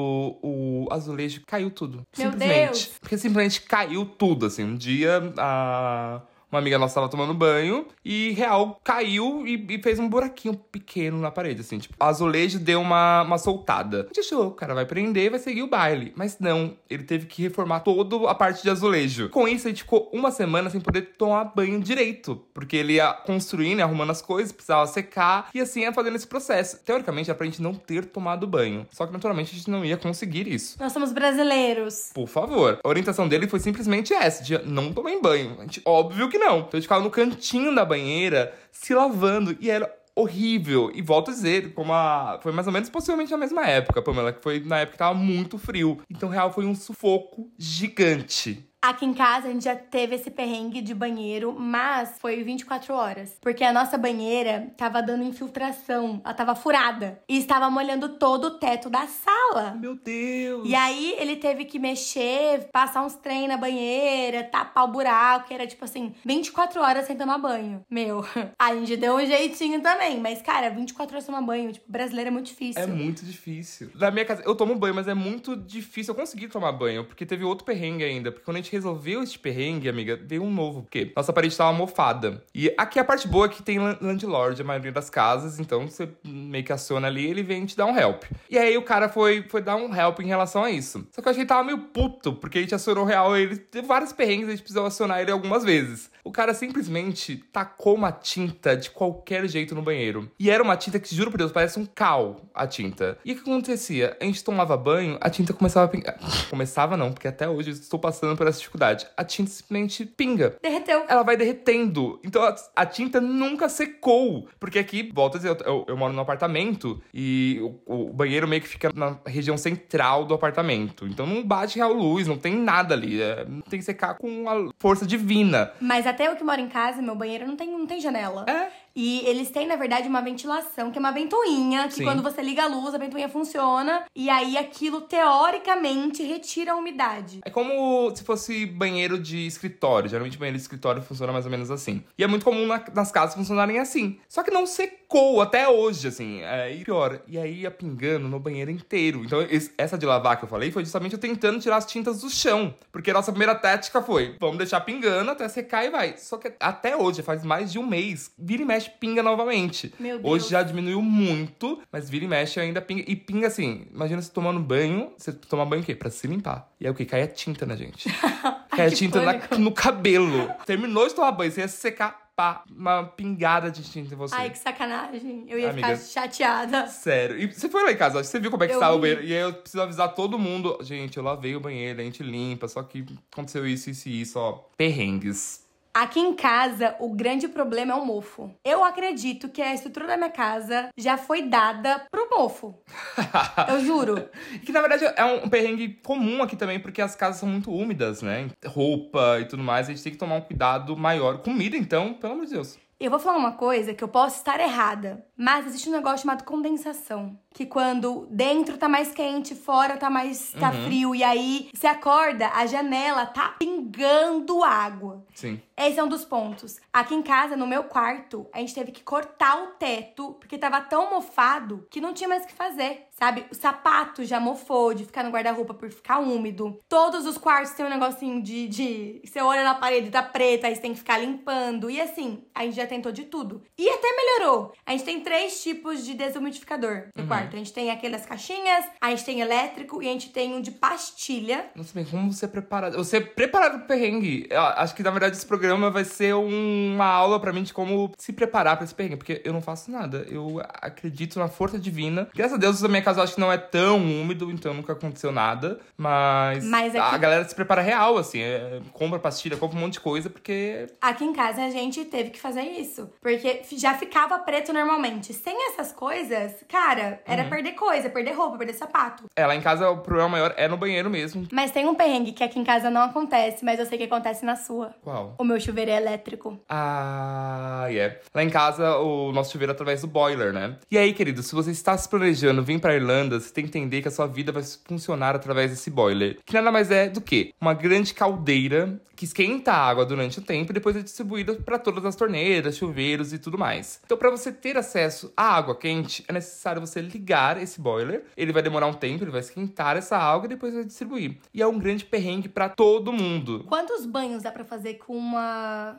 o 0.41 0.87
azulejo 0.89 1.41
caiu 1.45 1.69
tudo. 1.69 2.05
Meu 2.17 2.31
simplesmente. 2.31 2.71
Deus! 2.71 2.91
Porque 2.99 3.17
simplesmente 3.17 3.61
caiu 3.61 4.05
tudo, 4.05 4.45
assim. 4.45 4.63
Um 4.63 4.75
dia, 4.75 5.33
a... 5.37 6.21
Uma 6.53 6.59
amiga 6.59 6.77
nossa 6.77 6.93
tava 6.93 7.09
tomando 7.09 7.33
banho 7.33 7.87
e, 8.05 8.29
real, 8.33 8.79
caiu 8.83 9.43
e, 9.43 9.65
e 9.69 9.81
fez 9.81 9.97
um 9.97 10.07
buraquinho 10.07 10.53
pequeno 10.53 11.19
na 11.19 11.31
parede, 11.31 11.61
assim. 11.61 11.79
Tipo, 11.79 11.95
o 11.99 12.03
azulejo 12.03 12.59
deu 12.59 12.79
uma, 12.79 13.23
uma 13.23 13.39
soltada. 13.39 14.01
A 14.01 14.05
gente 14.05 14.19
achou, 14.19 14.49
o 14.49 14.51
cara 14.51 14.75
vai 14.75 14.85
prender 14.85 15.31
vai 15.31 15.39
seguir 15.39 15.63
o 15.63 15.67
baile. 15.67 16.13
Mas 16.15 16.37
não, 16.39 16.77
ele 16.87 17.03
teve 17.03 17.25
que 17.25 17.41
reformar 17.41 17.79
toda 17.79 18.29
a 18.29 18.35
parte 18.35 18.61
de 18.61 18.69
azulejo. 18.69 19.29
Com 19.29 19.47
isso, 19.47 19.67
a 19.67 19.71
gente 19.71 19.81
ficou 19.81 20.11
uma 20.13 20.29
semana 20.29 20.69
sem 20.69 20.79
poder 20.79 21.15
tomar 21.17 21.45
banho 21.45 21.79
direito. 21.79 22.39
Porque 22.53 22.77
ele 22.77 22.93
ia 22.93 23.11
construindo, 23.13 23.79
ia 23.79 23.85
arrumando 23.85 24.11
as 24.11 24.21
coisas, 24.21 24.51
precisava 24.51 24.85
secar. 24.85 25.49
E 25.55 25.59
assim 25.59 25.81
ia 25.81 25.91
fazendo 25.91 26.15
esse 26.15 26.27
processo. 26.27 26.83
Teoricamente, 26.83 27.31
era 27.31 27.37
pra 27.37 27.47
gente 27.47 27.63
não 27.63 27.73
ter 27.73 28.05
tomado 28.05 28.45
banho. 28.45 28.85
Só 28.91 29.07
que, 29.07 29.13
naturalmente, 29.13 29.53
a 29.53 29.57
gente 29.57 29.71
não 29.71 29.83
ia 29.83 29.97
conseguir 29.97 30.47
isso. 30.47 30.77
Nós 30.79 30.93
somos 30.93 31.11
brasileiros. 31.11 32.11
Por 32.13 32.27
favor. 32.27 32.79
A 32.83 32.87
orientação 32.87 33.27
dele 33.27 33.47
foi 33.47 33.59
simplesmente 33.59 34.13
essa: 34.13 34.43
de 34.43 34.57
não 34.59 34.93
tomem 34.93 35.19
banho. 35.19 35.55
A 35.57 35.61
gente, 35.63 35.81
óbvio 35.83 36.29
que 36.29 36.37
não. 36.37 36.42
Então 36.43 36.69
a 36.73 36.75
gente 36.75 36.83
ficava 36.83 37.03
no 37.03 37.09
cantinho 37.09 37.73
da 37.73 37.85
banheira 37.85 38.53
se 38.71 38.93
lavando. 38.93 39.55
E 39.59 39.69
era 39.69 39.93
horrível. 40.15 40.91
E 40.93 41.01
volto 41.01 41.31
a 41.31 41.33
dizer, 41.33 41.73
como 41.73 41.93
a... 41.93 42.39
foi 42.41 42.51
mais 42.51 42.67
ou 42.67 42.73
menos 42.73 42.89
possivelmente 42.89 43.31
na 43.31 43.37
mesma 43.37 43.65
época, 43.65 44.01
Pamela, 44.01 44.33
que 44.33 44.43
foi 44.43 44.59
na 44.59 44.79
época 44.79 44.93
que 44.93 44.97
tava 44.99 45.13
muito 45.13 45.57
frio. 45.57 45.99
Então, 46.09 46.29
real, 46.29 46.51
foi 46.51 46.65
um 46.65 46.75
sufoco 46.75 47.51
gigante. 47.57 48.67
Aqui 48.83 49.05
em 49.05 49.13
casa 49.13 49.47
a 49.47 49.49
gente 49.49 49.63
já 49.63 49.77
teve 49.77 50.15
esse 50.15 50.29
perrengue 50.29 50.81
de 50.81 50.93
banheiro, 50.93 51.55
mas 51.57 52.19
foi 52.19 52.43
24 52.43 52.93
horas. 52.93 53.37
Porque 53.39 53.63
a 53.63 53.71
nossa 53.71 53.97
banheira 53.97 54.73
tava 54.75 55.01
dando 55.01 55.23
infiltração, 55.23 56.21
ela 56.21 56.33
tava 56.33 56.53
furada. 56.53 57.17
E 57.29 57.37
estava 57.37 57.69
molhando 57.69 58.09
todo 58.09 58.43
o 58.47 58.51
teto 58.59 58.89
da 58.89 59.07
sala. 59.07 59.73
Meu 59.79 59.95
Deus! 59.95 60.67
E 60.67 60.75
aí 60.75 61.15
ele 61.17 61.37
teve 61.37 61.63
que 61.63 61.79
mexer, 61.79 62.67
passar 62.73 63.05
uns 63.05 63.15
trem 63.15 63.47
na 63.47 63.55
banheira, 63.55 64.43
tapar 64.43 64.83
o 64.83 64.91
buraco, 64.91 65.53
era 65.53 65.65
tipo 65.65 65.85
assim, 65.85 66.13
24 66.25 66.81
horas 66.81 67.07
sem 67.07 67.15
tomar 67.15 67.37
banho. 67.37 67.85
Meu, 67.89 68.25
a 68.59 68.75
gente 68.75 68.97
deu 68.97 69.15
um 69.15 69.25
jeitinho 69.25 69.81
também, 69.81 70.19
mas 70.19 70.41
cara, 70.41 70.69
24 70.69 71.15
horas 71.15 71.23
sem 71.23 71.33
tomar 71.33 71.47
banho, 71.47 71.71
tipo, 71.71 71.89
brasileiro 71.89 72.27
é 72.27 72.31
muito 72.33 72.47
difícil. 72.47 72.83
É 72.83 72.85
muito 72.85 73.23
difícil. 73.23 73.91
Na 73.95 74.11
minha 74.11 74.25
casa, 74.25 74.43
eu 74.45 74.53
tomo 74.53 74.75
banho, 74.75 74.93
mas 74.93 75.07
é 75.07 75.13
muito 75.13 75.55
difícil 75.55 76.13
eu 76.13 76.19
conseguir 76.19 76.49
tomar 76.49 76.73
banho, 76.73 77.05
porque 77.05 77.25
teve 77.25 77.45
outro 77.45 77.63
perrengue 77.63 78.03
ainda. 78.03 78.29
Porque 78.29 78.43
quando 78.43 78.57
a 78.57 78.59
gente 78.59 78.72
resolveu 78.73 79.23
este 79.23 79.39
perrengue, 79.39 79.89
amiga, 79.89 80.19
veio 80.21 80.43
um 80.43 80.51
novo. 80.51 80.83
Porque 80.83 81.11
nossa 81.15 81.31
parede 81.31 81.55
tava 81.55 81.71
mofada. 81.73 82.43
E 82.53 82.73
aqui 82.77 82.99
a 82.99 83.03
parte 83.03 83.27
boa 83.27 83.45
é 83.45 83.49
que 83.49 83.63
tem 83.63 83.79
landlord, 83.79 84.61
a 84.61 84.65
maioria 84.65 84.91
das 84.91 85.09
casas, 85.09 85.59
então 85.59 85.87
você 85.87 86.09
meio 86.23 86.63
que 86.63 86.73
aciona 86.73 87.07
ali, 87.07 87.25
ele 87.25 87.43
vem 87.43 87.65
te 87.65 87.77
dar 87.77 87.85
um 87.85 87.97
help. 87.97 88.23
E 88.49 88.57
aí 88.57 88.77
o 88.77 88.81
cara 88.81 89.09
foi, 89.09 89.43
foi 89.49 89.61
dar 89.61 89.75
um 89.75 89.93
help 89.93 90.19
em 90.19 90.27
relação 90.27 90.63
a 90.63 90.71
isso. 90.71 91.07
Só 91.11 91.21
que 91.21 91.27
eu 91.27 91.31
achei 91.31 91.43
que 91.43 91.49
tava 91.49 91.63
meio 91.63 91.77
puto, 91.77 92.33
porque 92.33 92.57
a 92.57 92.61
gente 92.61 92.75
acionou 92.75 93.05
real, 93.05 93.35
ele 93.37 93.57
teve 93.57 93.87
vários 93.87 94.11
perrengues, 94.11 94.47
a 94.47 94.51
gente 94.51 94.61
precisou 94.61 94.85
acionar 94.85 95.21
ele 95.21 95.31
algumas 95.31 95.63
vezes. 95.63 96.11
O 96.23 96.31
cara 96.31 96.53
simplesmente 96.53 97.35
tacou 97.51 97.95
uma 97.95 98.11
tinta 98.11 98.77
de 98.77 98.89
qualquer 98.89 99.47
jeito 99.47 99.75
no 99.75 99.81
banheiro. 99.81 100.31
E 100.39 100.49
era 100.49 100.63
uma 100.63 100.77
tinta 100.77 100.99
que, 100.99 101.13
juro 101.13 101.29
por 101.29 101.37
Deus, 101.37 101.51
parece 101.51 101.77
um 101.77 101.85
cal 101.85 102.41
a 102.53 102.65
tinta. 102.65 103.17
E 103.25 103.33
o 103.33 103.35
que 103.35 103.41
acontecia? 103.41 104.15
A 104.21 104.23
gente 104.23 104.43
tomava 104.43 104.77
banho, 104.77 105.17
a 105.19 105.29
tinta 105.29 105.53
começava 105.53 105.85
a 105.85 105.89
pingar. 105.89 106.17
Começava 106.49 106.95
não, 106.95 107.11
porque 107.11 107.27
até 107.27 107.49
hoje 107.49 107.71
eu 107.71 107.73
estou 107.73 107.99
passando 107.99 108.37
por 108.37 108.47
essa 108.47 108.59
dificuldade. 108.59 109.07
A 109.17 109.23
tinta 109.23 109.49
simplesmente 109.49 110.05
pinga. 110.05 110.55
Derreteu. 110.61 111.03
Ela 111.07 111.23
vai 111.23 111.35
derretendo. 111.35 112.19
Então 112.23 112.43
a, 112.43 112.55
a 112.75 112.85
tinta 112.85 113.19
nunca 113.19 113.67
secou. 113.67 114.47
Porque 114.59 114.79
aqui, 114.79 115.11
volta 115.13 115.37
a 115.37 115.39
dizer, 115.39 115.49
eu, 115.49 115.57
eu, 115.65 115.85
eu 115.89 115.97
moro 115.97 116.13
num 116.13 116.21
apartamento 116.21 117.01
e 117.13 117.59
o, 117.85 118.09
o, 118.09 118.13
banheiro 118.13 118.47
meio 118.47 118.61
que 118.61 118.67
fica 118.67 118.91
na 118.93 119.17
região 119.25 119.57
central 119.57 120.25
do 120.25 120.33
apartamento. 120.33 121.07
Então 121.07 121.25
não 121.25 121.43
bate 121.43 121.77
real 121.77 121.91
luz, 121.91 122.27
não 122.27 122.37
tem 122.37 122.55
nada 122.55 122.93
ali. 122.93 123.21
É, 123.21 123.45
tem 123.69 123.79
que 123.79 123.85
secar 123.85 124.15
com 124.15 124.49
a 124.49 124.69
força 124.79 125.05
divina. 125.05 125.71
Mas 125.81 126.05
até 126.13 126.27
eu 126.27 126.35
que 126.35 126.43
moro 126.43 126.61
em 126.61 126.69
casa, 126.69 127.01
meu 127.01 127.15
banheiro 127.15 127.45
não 127.45 127.55
tem, 127.55 127.69
não 127.69 127.85
tem 127.85 127.99
janela. 127.99 128.45
É. 128.47 128.71
E 128.95 129.21
eles 129.25 129.49
têm, 129.49 129.65
na 129.67 129.75
verdade, 129.75 130.07
uma 130.07 130.21
ventilação, 130.21 130.91
que 130.91 130.97
é 130.97 131.01
uma 131.01 131.11
ventoinha, 131.11 131.87
que 131.87 131.95
Sim. 131.95 132.03
quando 132.03 132.21
você 132.21 132.41
liga 132.41 132.63
a 132.63 132.67
luz, 132.67 132.93
a 132.93 132.97
ventoinha 132.97 133.27
funciona. 133.27 134.03
E 134.15 134.29
aí 134.29 134.57
aquilo, 134.57 135.01
teoricamente, 135.01 136.23
retira 136.23 136.73
a 136.73 136.75
umidade. 136.75 137.39
É 137.43 137.49
como 137.49 138.15
se 138.15 138.23
fosse 138.23 138.65
banheiro 138.65 139.19
de 139.19 139.45
escritório. 139.47 140.09
Geralmente 140.09 140.37
banheiro 140.37 140.57
de 140.57 140.61
escritório 140.61 141.01
funciona 141.01 141.33
mais 141.33 141.45
ou 141.45 141.51
menos 141.51 141.69
assim. 141.71 142.03
E 142.17 142.23
é 142.23 142.27
muito 142.27 142.45
comum 142.45 142.65
na- 142.67 142.83
nas 142.93 143.11
casas 143.11 143.35
funcionarem 143.35 143.79
assim. 143.79 144.19
Só 144.29 144.43
que 144.43 144.51
não 144.51 144.65
secou 144.65 145.41
até 145.41 145.67
hoje, 145.67 146.07
assim. 146.07 146.41
É, 146.41 146.73
e 146.73 146.83
pior, 146.83 147.21
e 147.27 147.37
aí 147.37 147.61
ia 147.61 147.71
pingando 147.71 148.27
no 148.27 148.39
banheiro 148.39 148.71
inteiro. 148.71 149.23
Então 149.25 149.41
esse- 149.41 149.71
essa 149.77 149.97
de 149.97 150.05
lavar 150.05 150.37
que 150.37 150.45
eu 150.45 150.49
falei 150.49 150.71
foi 150.71 150.83
justamente 150.83 151.13
eu 151.13 151.19
tentando 151.19 151.59
tirar 151.59 151.77
as 151.77 151.85
tintas 151.85 152.21
do 152.21 152.29
chão. 152.29 152.73
Porque 152.91 153.11
a 153.11 153.13
nossa 153.13 153.31
primeira 153.31 153.55
tática 153.55 154.01
foi, 154.01 154.35
vamos 154.39 154.57
deixar 154.57 154.81
pingando 154.81 155.31
até 155.31 155.47
secar 155.49 155.85
e 155.85 155.89
vai. 155.89 156.15
Só 156.17 156.37
que 156.37 156.53
até 156.59 156.95
hoje, 156.95 157.21
faz 157.21 157.43
mais 157.43 157.71
de 157.71 157.79
um 157.79 157.85
mês, 157.85 158.31
vira 158.37 158.61
e 158.61 158.65
mexe, 158.65 158.82
pinga 158.89 159.21
novamente. 159.23 159.93
Meu 159.99 160.19
Deus. 160.19 160.31
Hoje 160.31 160.49
já 160.49 160.63
diminuiu 160.63 161.01
muito, 161.01 161.81
mas 161.91 162.09
vira 162.09 162.25
e 162.25 162.27
mexe 162.27 162.59
ainda 162.59 162.81
pinga. 162.81 163.03
E 163.07 163.15
pinga 163.15 163.47
assim, 163.47 163.87
imagina 163.93 164.21
você 164.21 164.31
tomando 164.31 164.59
banho, 164.59 165.11
você 165.17 165.31
toma 165.31 165.65
banho 165.65 165.81
o 165.81 165.85
quê? 165.85 165.95
Pra 165.95 166.09
se 166.09 166.27
limpar. 166.27 166.69
E 166.79 166.85
aí 166.85 166.91
o 166.91 166.95
quê? 166.95 167.05
Cai 167.05 167.21
a 167.23 167.27
tinta 167.27 167.65
na 167.65 167.75
gente. 167.75 168.09
Cai 168.75 168.87
a 168.87 168.89
que 168.89 168.95
tinta 168.95 169.21
na- 169.21 169.57
no 169.57 169.71
cabelo. 169.71 170.49
Terminou 170.65 171.07
de 171.07 171.13
tomar 171.13 171.31
banho, 171.31 171.51
você 171.51 171.61
ia 171.61 171.67
secar, 171.67 172.31
pá, 172.35 172.63
uma 172.75 173.03
pingada 173.03 173.69
de 173.69 173.83
tinta 173.83 174.13
em 174.13 174.17
você. 174.17 174.33
Ai, 174.33 174.49
que 174.49 174.57
sacanagem. 174.57 175.45
Eu 175.47 175.59
ia 175.59 175.69
Amiga. 175.69 175.95
ficar 175.95 175.99
chateada. 176.03 176.87
Sério. 176.87 177.37
E 177.37 177.45
você 177.53 177.69
foi 177.69 177.83
lá 177.83 177.91
em 177.91 177.95
casa, 177.97 178.19
que 178.21 178.25
você 178.25 178.39
viu 178.39 178.49
como 178.49 178.63
é 178.63 178.67
que 178.67 178.73
estava 178.73 178.95
o 178.95 178.99
vi. 178.99 179.01
banheiro. 179.01 179.23
E 179.23 179.33
aí 179.33 179.41
eu 179.41 179.53
preciso 179.53 179.83
avisar 179.83 180.13
todo 180.15 180.39
mundo. 180.39 180.77
Gente, 180.81 181.17
eu 181.17 181.23
lavei 181.23 181.55
o 181.55 181.59
banheiro, 181.59 182.01
a 182.01 182.03
gente 182.03 182.23
limpa, 182.23 182.67
só 182.67 182.81
que 182.81 183.05
aconteceu 183.31 183.67
isso, 183.67 183.91
isso 183.91 184.09
e 184.09 184.21
isso, 184.21 184.39
ó. 184.39 184.53
Perrengues. 184.75 185.62
Aqui 185.95 186.19
em 186.19 186.33
casa, 186.33 186.95
o 186.99 187.13
grande 187.13 187.47
problema 187.47 187.93
é 187.93 187.95
o 187.95 188.03
mofo. 188.03 188.49
Eu 188.65 188.83
acredito 188.83 189.47
que 189.47 189.61
a 189.61 189.75
estrutura 189.75 190.07
da 190.07 190.17
minha 190.17 190.31
casa 190.31 190.89
já 190.97 191.17
foi 191.17 191.43
dada 191.43 192.01
pro 192.09 192.27
mofo. 192.31 192.73
Eu 193.69 193.79
juro. 193.79 194.27
Que 194.65 194.71
na 194.71 194.81
verdade 194.81 195.05
é 195.05 195.23
um 195.23 195.47
perrengue 195.47 195.99
comum 196.03 196.41
aqui 196.41 196.55
também, 196.55 196.79
porque 196.79 196.99
as 196.99 197.15
casas 197.15 197.39
são 197.41 197.47
muito 197.47 197.71
úmidas, 197.71 198.23
né? 198.23 198.49
Roupa 198.65 199.37
e 199.39 199.45
tudo 199.45 199.61
mais, 199.61 199.87
a 199.87 199.91
gente 199.91 200.01
tem 200.03 200.13
que 200.13 200.17
tomar 200.17 200.35
um 200.35 200.41
cuidado 200.41 200.97
maior. 200.97 201.37
Comida, 201.43 201.77
então, 201.77 202.15
pelo 202.15 202.33
amor 202.33 202.45
de 202.47 202.53
Deus. 202.53 202.79
Eu 203.03 203.09
vou 203.09 203.19
falar 203.19 203.37
uma 203.37 203.51
coisa 203.51 203.93
que 203.93 204.01
eu 204.01 204.07
posso 204.07 204.37
estar 204.37 204.61
errada, 204.61 205.25
mas 205.35 205.65
existe 205.65 205.89
um 205.89 205.91
negócio 205.91 206.19
chamado 206.19 206.45
condensação. 206.45 207.37
Que 207.53 207.65
quando 207.65 208.27
dentro 208.31 208.77
tá 208.77 208.87
mais 208.87 209.11
quente, 209.11 209.53
fora 209.55 209.97
tá 209.97 210.09
mais 210.09 210.53
tá 210.53 210.71
frio, 210.71 211.13
e 211.13 211.21
aí 211.21 211.69
você 211.73 211.87
acorda, 211.87 212.47
a 212.47 212.65
janela 212.65 213.25
tá 213.25 213.55
pingando 213.59 214.63
água. 214.63 215.25
Sim. 215.33 215.61
Esse 215.75 215.99
é 215.99 216.03
um 216.03 216.07
dos 216.07 216.23
pontos. 216.23 216.79
Aqui 216.91 217.15
em 217.15 217.23
casa, 217.23 217.57
no 217.57 217.65
meu 217.65 217.85
quarto, 217.85 218.47
a 218.53 218.59
gente 218.59 218.75
teve 218.75 218.91
que 218.91 219.03
cortar 219.03 219.63
o 219.63 219.67
teto, 219.67 220.33
porque 220.39 220.57
tava 220.57 220.79
tão 220.81 221.09
mofado 221.09 221.87
que 221.89 221.99
não 221.99 222.13
tinha 222.13 222.29
mais 222.29 222.43
o 222.43 222.47
que 222.47 222.53
fazer, 222.53 223.07
sabe? 223.09 223.45
O 223.51 223.55
sapato 223.55 224.23
já 224.23 224.39
mofou 224.39 224.93
de 224.93 225.05
ficar 225.05 225.23
no 225.23 225.31
guarda-roupa 225.31 225.73
por 225.73 225.89
ficar 225.89 226.19
úmido. 226.19 226.79
Todos 226.87 227.25
os 227.25 227.37
quartos 227.37 227.73
tem 227.73 227.85
um 227.85 227.89
negocinho 227.89 228.41
de, 228.41 228.67
de. 228.67 229.21
Você 229.25 229.41
olha 229.41 229.63
na 229.63 229.73
parede, 229.73 230.11
tá 230.11 230.21
preta, 230.21 230.67
aí 230.67 230.75
você 230.75 230.81
tem 230.81 230.93
que 230.93 230.99
ficar 230.99 231.17
limpando. 231.17 231.89
E 231.89 231.99
assim, 231.99 232.45
a 232.53 232.63
gente 232.63 232.75
já 232.75 232.85
tentou 232.85 233.11
de 233.11 233.23
tudo. 233.23 233.63
E 233.77 233.89
até 233.89 234.07
melhorou. 234.15 234.73
A 234.85 234.91
gente 234.91 235.03
tem 235.03 235.21
três 235.21 235.63
tipos 235.63 236.05
de 236.05 236.13
desumidificador 236.13 237.07
no 237.15 237.25
quarto. 237.27 237.55
A 237.55 237.57
gente 237.57 237.73
tem 237.73 237.89
aquelas 237.89 238.25
caixinhas, 238.25 238.85
a 239.01 239.09
gente 239.09 239.25
tem 239.25 239.41
elétrico 239.41 240.03
e 240.03 240.07
a 240.07 240.11
gente 240.11 240.29
tem 240.29 240.53
um 240.53 240.61
de 240.61 240.71
pastilha. 240.71 241.71
Nossa, 241.75 241.93
bem, 241.93 242.05
como 242.05 242.31
você 242.31 242.45
é 242.45 242.47
preparado? 242.47 242.95
Você 242.97 243.17
é 243.17 243.21
preparado 243.21 243.79
pro 243.79 243.87
perrengue. 243.87 244.47
Eu 244.49 244.61
acho 244.61 244.93
que, 244.93 245.01
na 245.01 245.09
verdade, 245.09 245.35
esse 245.35 245.45
programa 245.45 245.62
vai 245.91 246.03
ser 246.05 246.35
um- 246.35 246.93
uma 246.95 247.05
aula 247.05 247.39
pra 247.39 247.51
mim 247.53 247.63
de 247.63 247.73
como 247.73 248.11
se 248.17 248.33
preparar 248.33 248.75
pra 248.77 248.85
esse 248.85 248.93
perrengue. 248.93 249.17
Porque 249.17 249.41
eu 249.43 249.53
não 249.53 249.61
faço 249.61 249.89
nada. 249.91 250.25
Eu 250.29 250.61
acredito 250.81 251.39
na 251.39 251.47
força 251.47 251.77
divina. 251.79 252.27
Graças 252.33 252.55
a 252.55 252.57
Deus, 252.57 252.81
na 252.81 252.87
minha 252.89 253.01
casa, 253.01 253.19
eu 253.19 253.23
acho 253.23 253.35
que 253.35 253.39
não 253.41 253.51
é 253.51 253.57
tão 253.57 253.97
úmido, 253.97 254.51
então 254.51 254.73
nunca 254.73 254.93
aconteceu 254.93 255.31
nada. 255.31 255.79
Mas, 255.97 256.63
Mas 256.65 256.95
a 256.95 257.07
aqui- 257.09 257.17
galera 257.19 257.47
se 257.47 257.55
prepara 257.55 257.81
real, 257.81 258.17
assim. 258.17 258.41
é, 258.41 258.81
compra 258.91 259.19
pastilha, 259.19 259.57
compra 259.57 259.77
um 259.77 259.81
monte 259.81 259.93
de 259.93 259.99
coisa, 260.01 260.29
porque 260.29 260.87
Aqui 261.01 261.23
em 261.25 261.33
casa 261.33 261.63
a 261.63 261.69
gente 261.69 262.03
teve 262.05 262.29
que 262.29 262.39
fazer 262.39 262.61
isso. 262.63 263.09
Porque 263.21 263.61
já 263.77 263.93
ficava 263.93 264.37
preto 264.39 264.73
normalmente. 264.73 265.33
Sem 265.33 265.69
essas 265.69 265.91
coisas, 265.91 266.53
cara, 266.67 267.21
era 267.25 267.43
perder 267.45 267.73
coisa, 267.73 268.09
perder 268.09 268.31
roupa, 268.33 268.57
perder 268.57 268.73
sapato. 268.73 269.23
é, 269.35 269.45
lá 269.45 269.55
em 269.55 269.61
casa 269.61 269.89
o 269.89 269.97
problema 269.97 270.29
maior 270.29 270.53
é 270.57 270.67
no 270.67 270.77
banheiro 270.77 271.09
mesmo. 271.09 271.47
Mas 271.51 271.71
tem 271.71 271.87
um 271.87 271.95
perrengue 271.95 272.31
que 272.31 272.43
aqui 272.43 272.59
em 272.59 272.63
casa 272.63 272.89
não 272.89 273.01
acontece, 273.01 273.63
mas 273.63 273.79
eu 273.79 273.85
sei 273.85 273.97
que 273.97 274.03
acontece 274.05 274.45
na 274.45 274.55
sua. 274.55 274.93
Qual? 275.03 275.35
O 275.37 275.43
meu 275.43 275.52
chuveiro 275.59 275.91
é 275.91 275.97
elétrico. 275.97 276.59
Ah, 276.69 277.87
é. 277.89 278.19
Lá 278.33 278.43
em 278.43 278.49
casa, 278.49 278.97
o 278.97 279.31
nosso 279.31 279.51
chuveiro 279.51 279.71
é 279.71 279.73
através 279.75 280.01
do 280.01 280.07
boiler, 280.07 280.53
né? 280.53 280.77
E 280.89 280.97
aí, 280.97 281.13
querido, 281.13 281.41
se 281.43 281.53
você 281.53 281.71
está 281.71 281.97
se 281.97 282.07
planejando 282.07 282.63
vir 282.63 282.79
pra 282.79 282.95
Irlanda, 282.95 283.39
você 283.39 283.51
tem 283.51 283.63
que 283.63 283.69
entender 283.69 284.01
que 284.01 284.07
a 284.07 284.11
sua 284.11 284.27
vida 284.27 284.51
vai 284.51 284.63
funcionar 284.85 285.35
através 285.35 285.71
desse 285.71 285.89
boiler. 285.89 286.37
Que 286.45 286.53
nada 286.53 286.71
mais 286.71 286.91
é 286.91 287.09
do 287.09 287.21
que 287.21 287.53
uma 287.59 287.73
grande 287.73 288.13
caldeira 288.13 288.99
que 289.15 289.25
esquenta 289.25 289.71
a 289.71 289.77
água 289.77 290.05
durante 290.05 290.39
o 290.39 290.41
tempo 290.41 290.71
e 290.71 290.73
depois 290.73 290.95
é 290.95 291.01
distribuída 291.01 291.53
para 291.55 291.77
todas 291.77 292.03
as 292.05 292.15
torneiras, 292.15 292.75
chuveiros 292.75 293.31
e 293.31 293.37
tudo 293.37 293.57
mais. 293.57 294.01
Então, 294.05 294.17
para 294.17 294.29
você 294.29 294.51
ter 294.51 294.77
acesso 294.77 295.31
à 295.37 295.55
água 295.55 295.75
quente, 295.75 296.23
é 296.27 296.33
necessário 296.33 296.81
você 296.81 296.99
ligar 296.99 297.61
esse 297.61 297.79
boiler. 297.79 298.25
Ele 298.35 298.51
vai 298.51 298.61
demorar 298.61 298.87
um 298.87 298.93
tempo, 298.93 299.23
ele 299.23 299.31
vai 299.31 299.41
esquentar 299.41 299.97
essa 299.97 300.17
água 300.17 300.45
e 300.45 300.49
depois 300.49 300.73
vai 300.73 300.83
distribuir. 300.83 301.37
E 301.53 301.61
é 301.61 301.67
um 301.67 301.77
grande 301.77 302.05
perrengue 302.05 302.49
para 302.49 302.69
todo 302.69 303.13
mundo. 303.13 303.65
Quantos 303.67 304.05
banhos 304.05 304.43
dá 304.43 304.51
pra 304.51 304.63
fazer 304.63 304.95
com 304.95 305.15
uma 305.15 305.42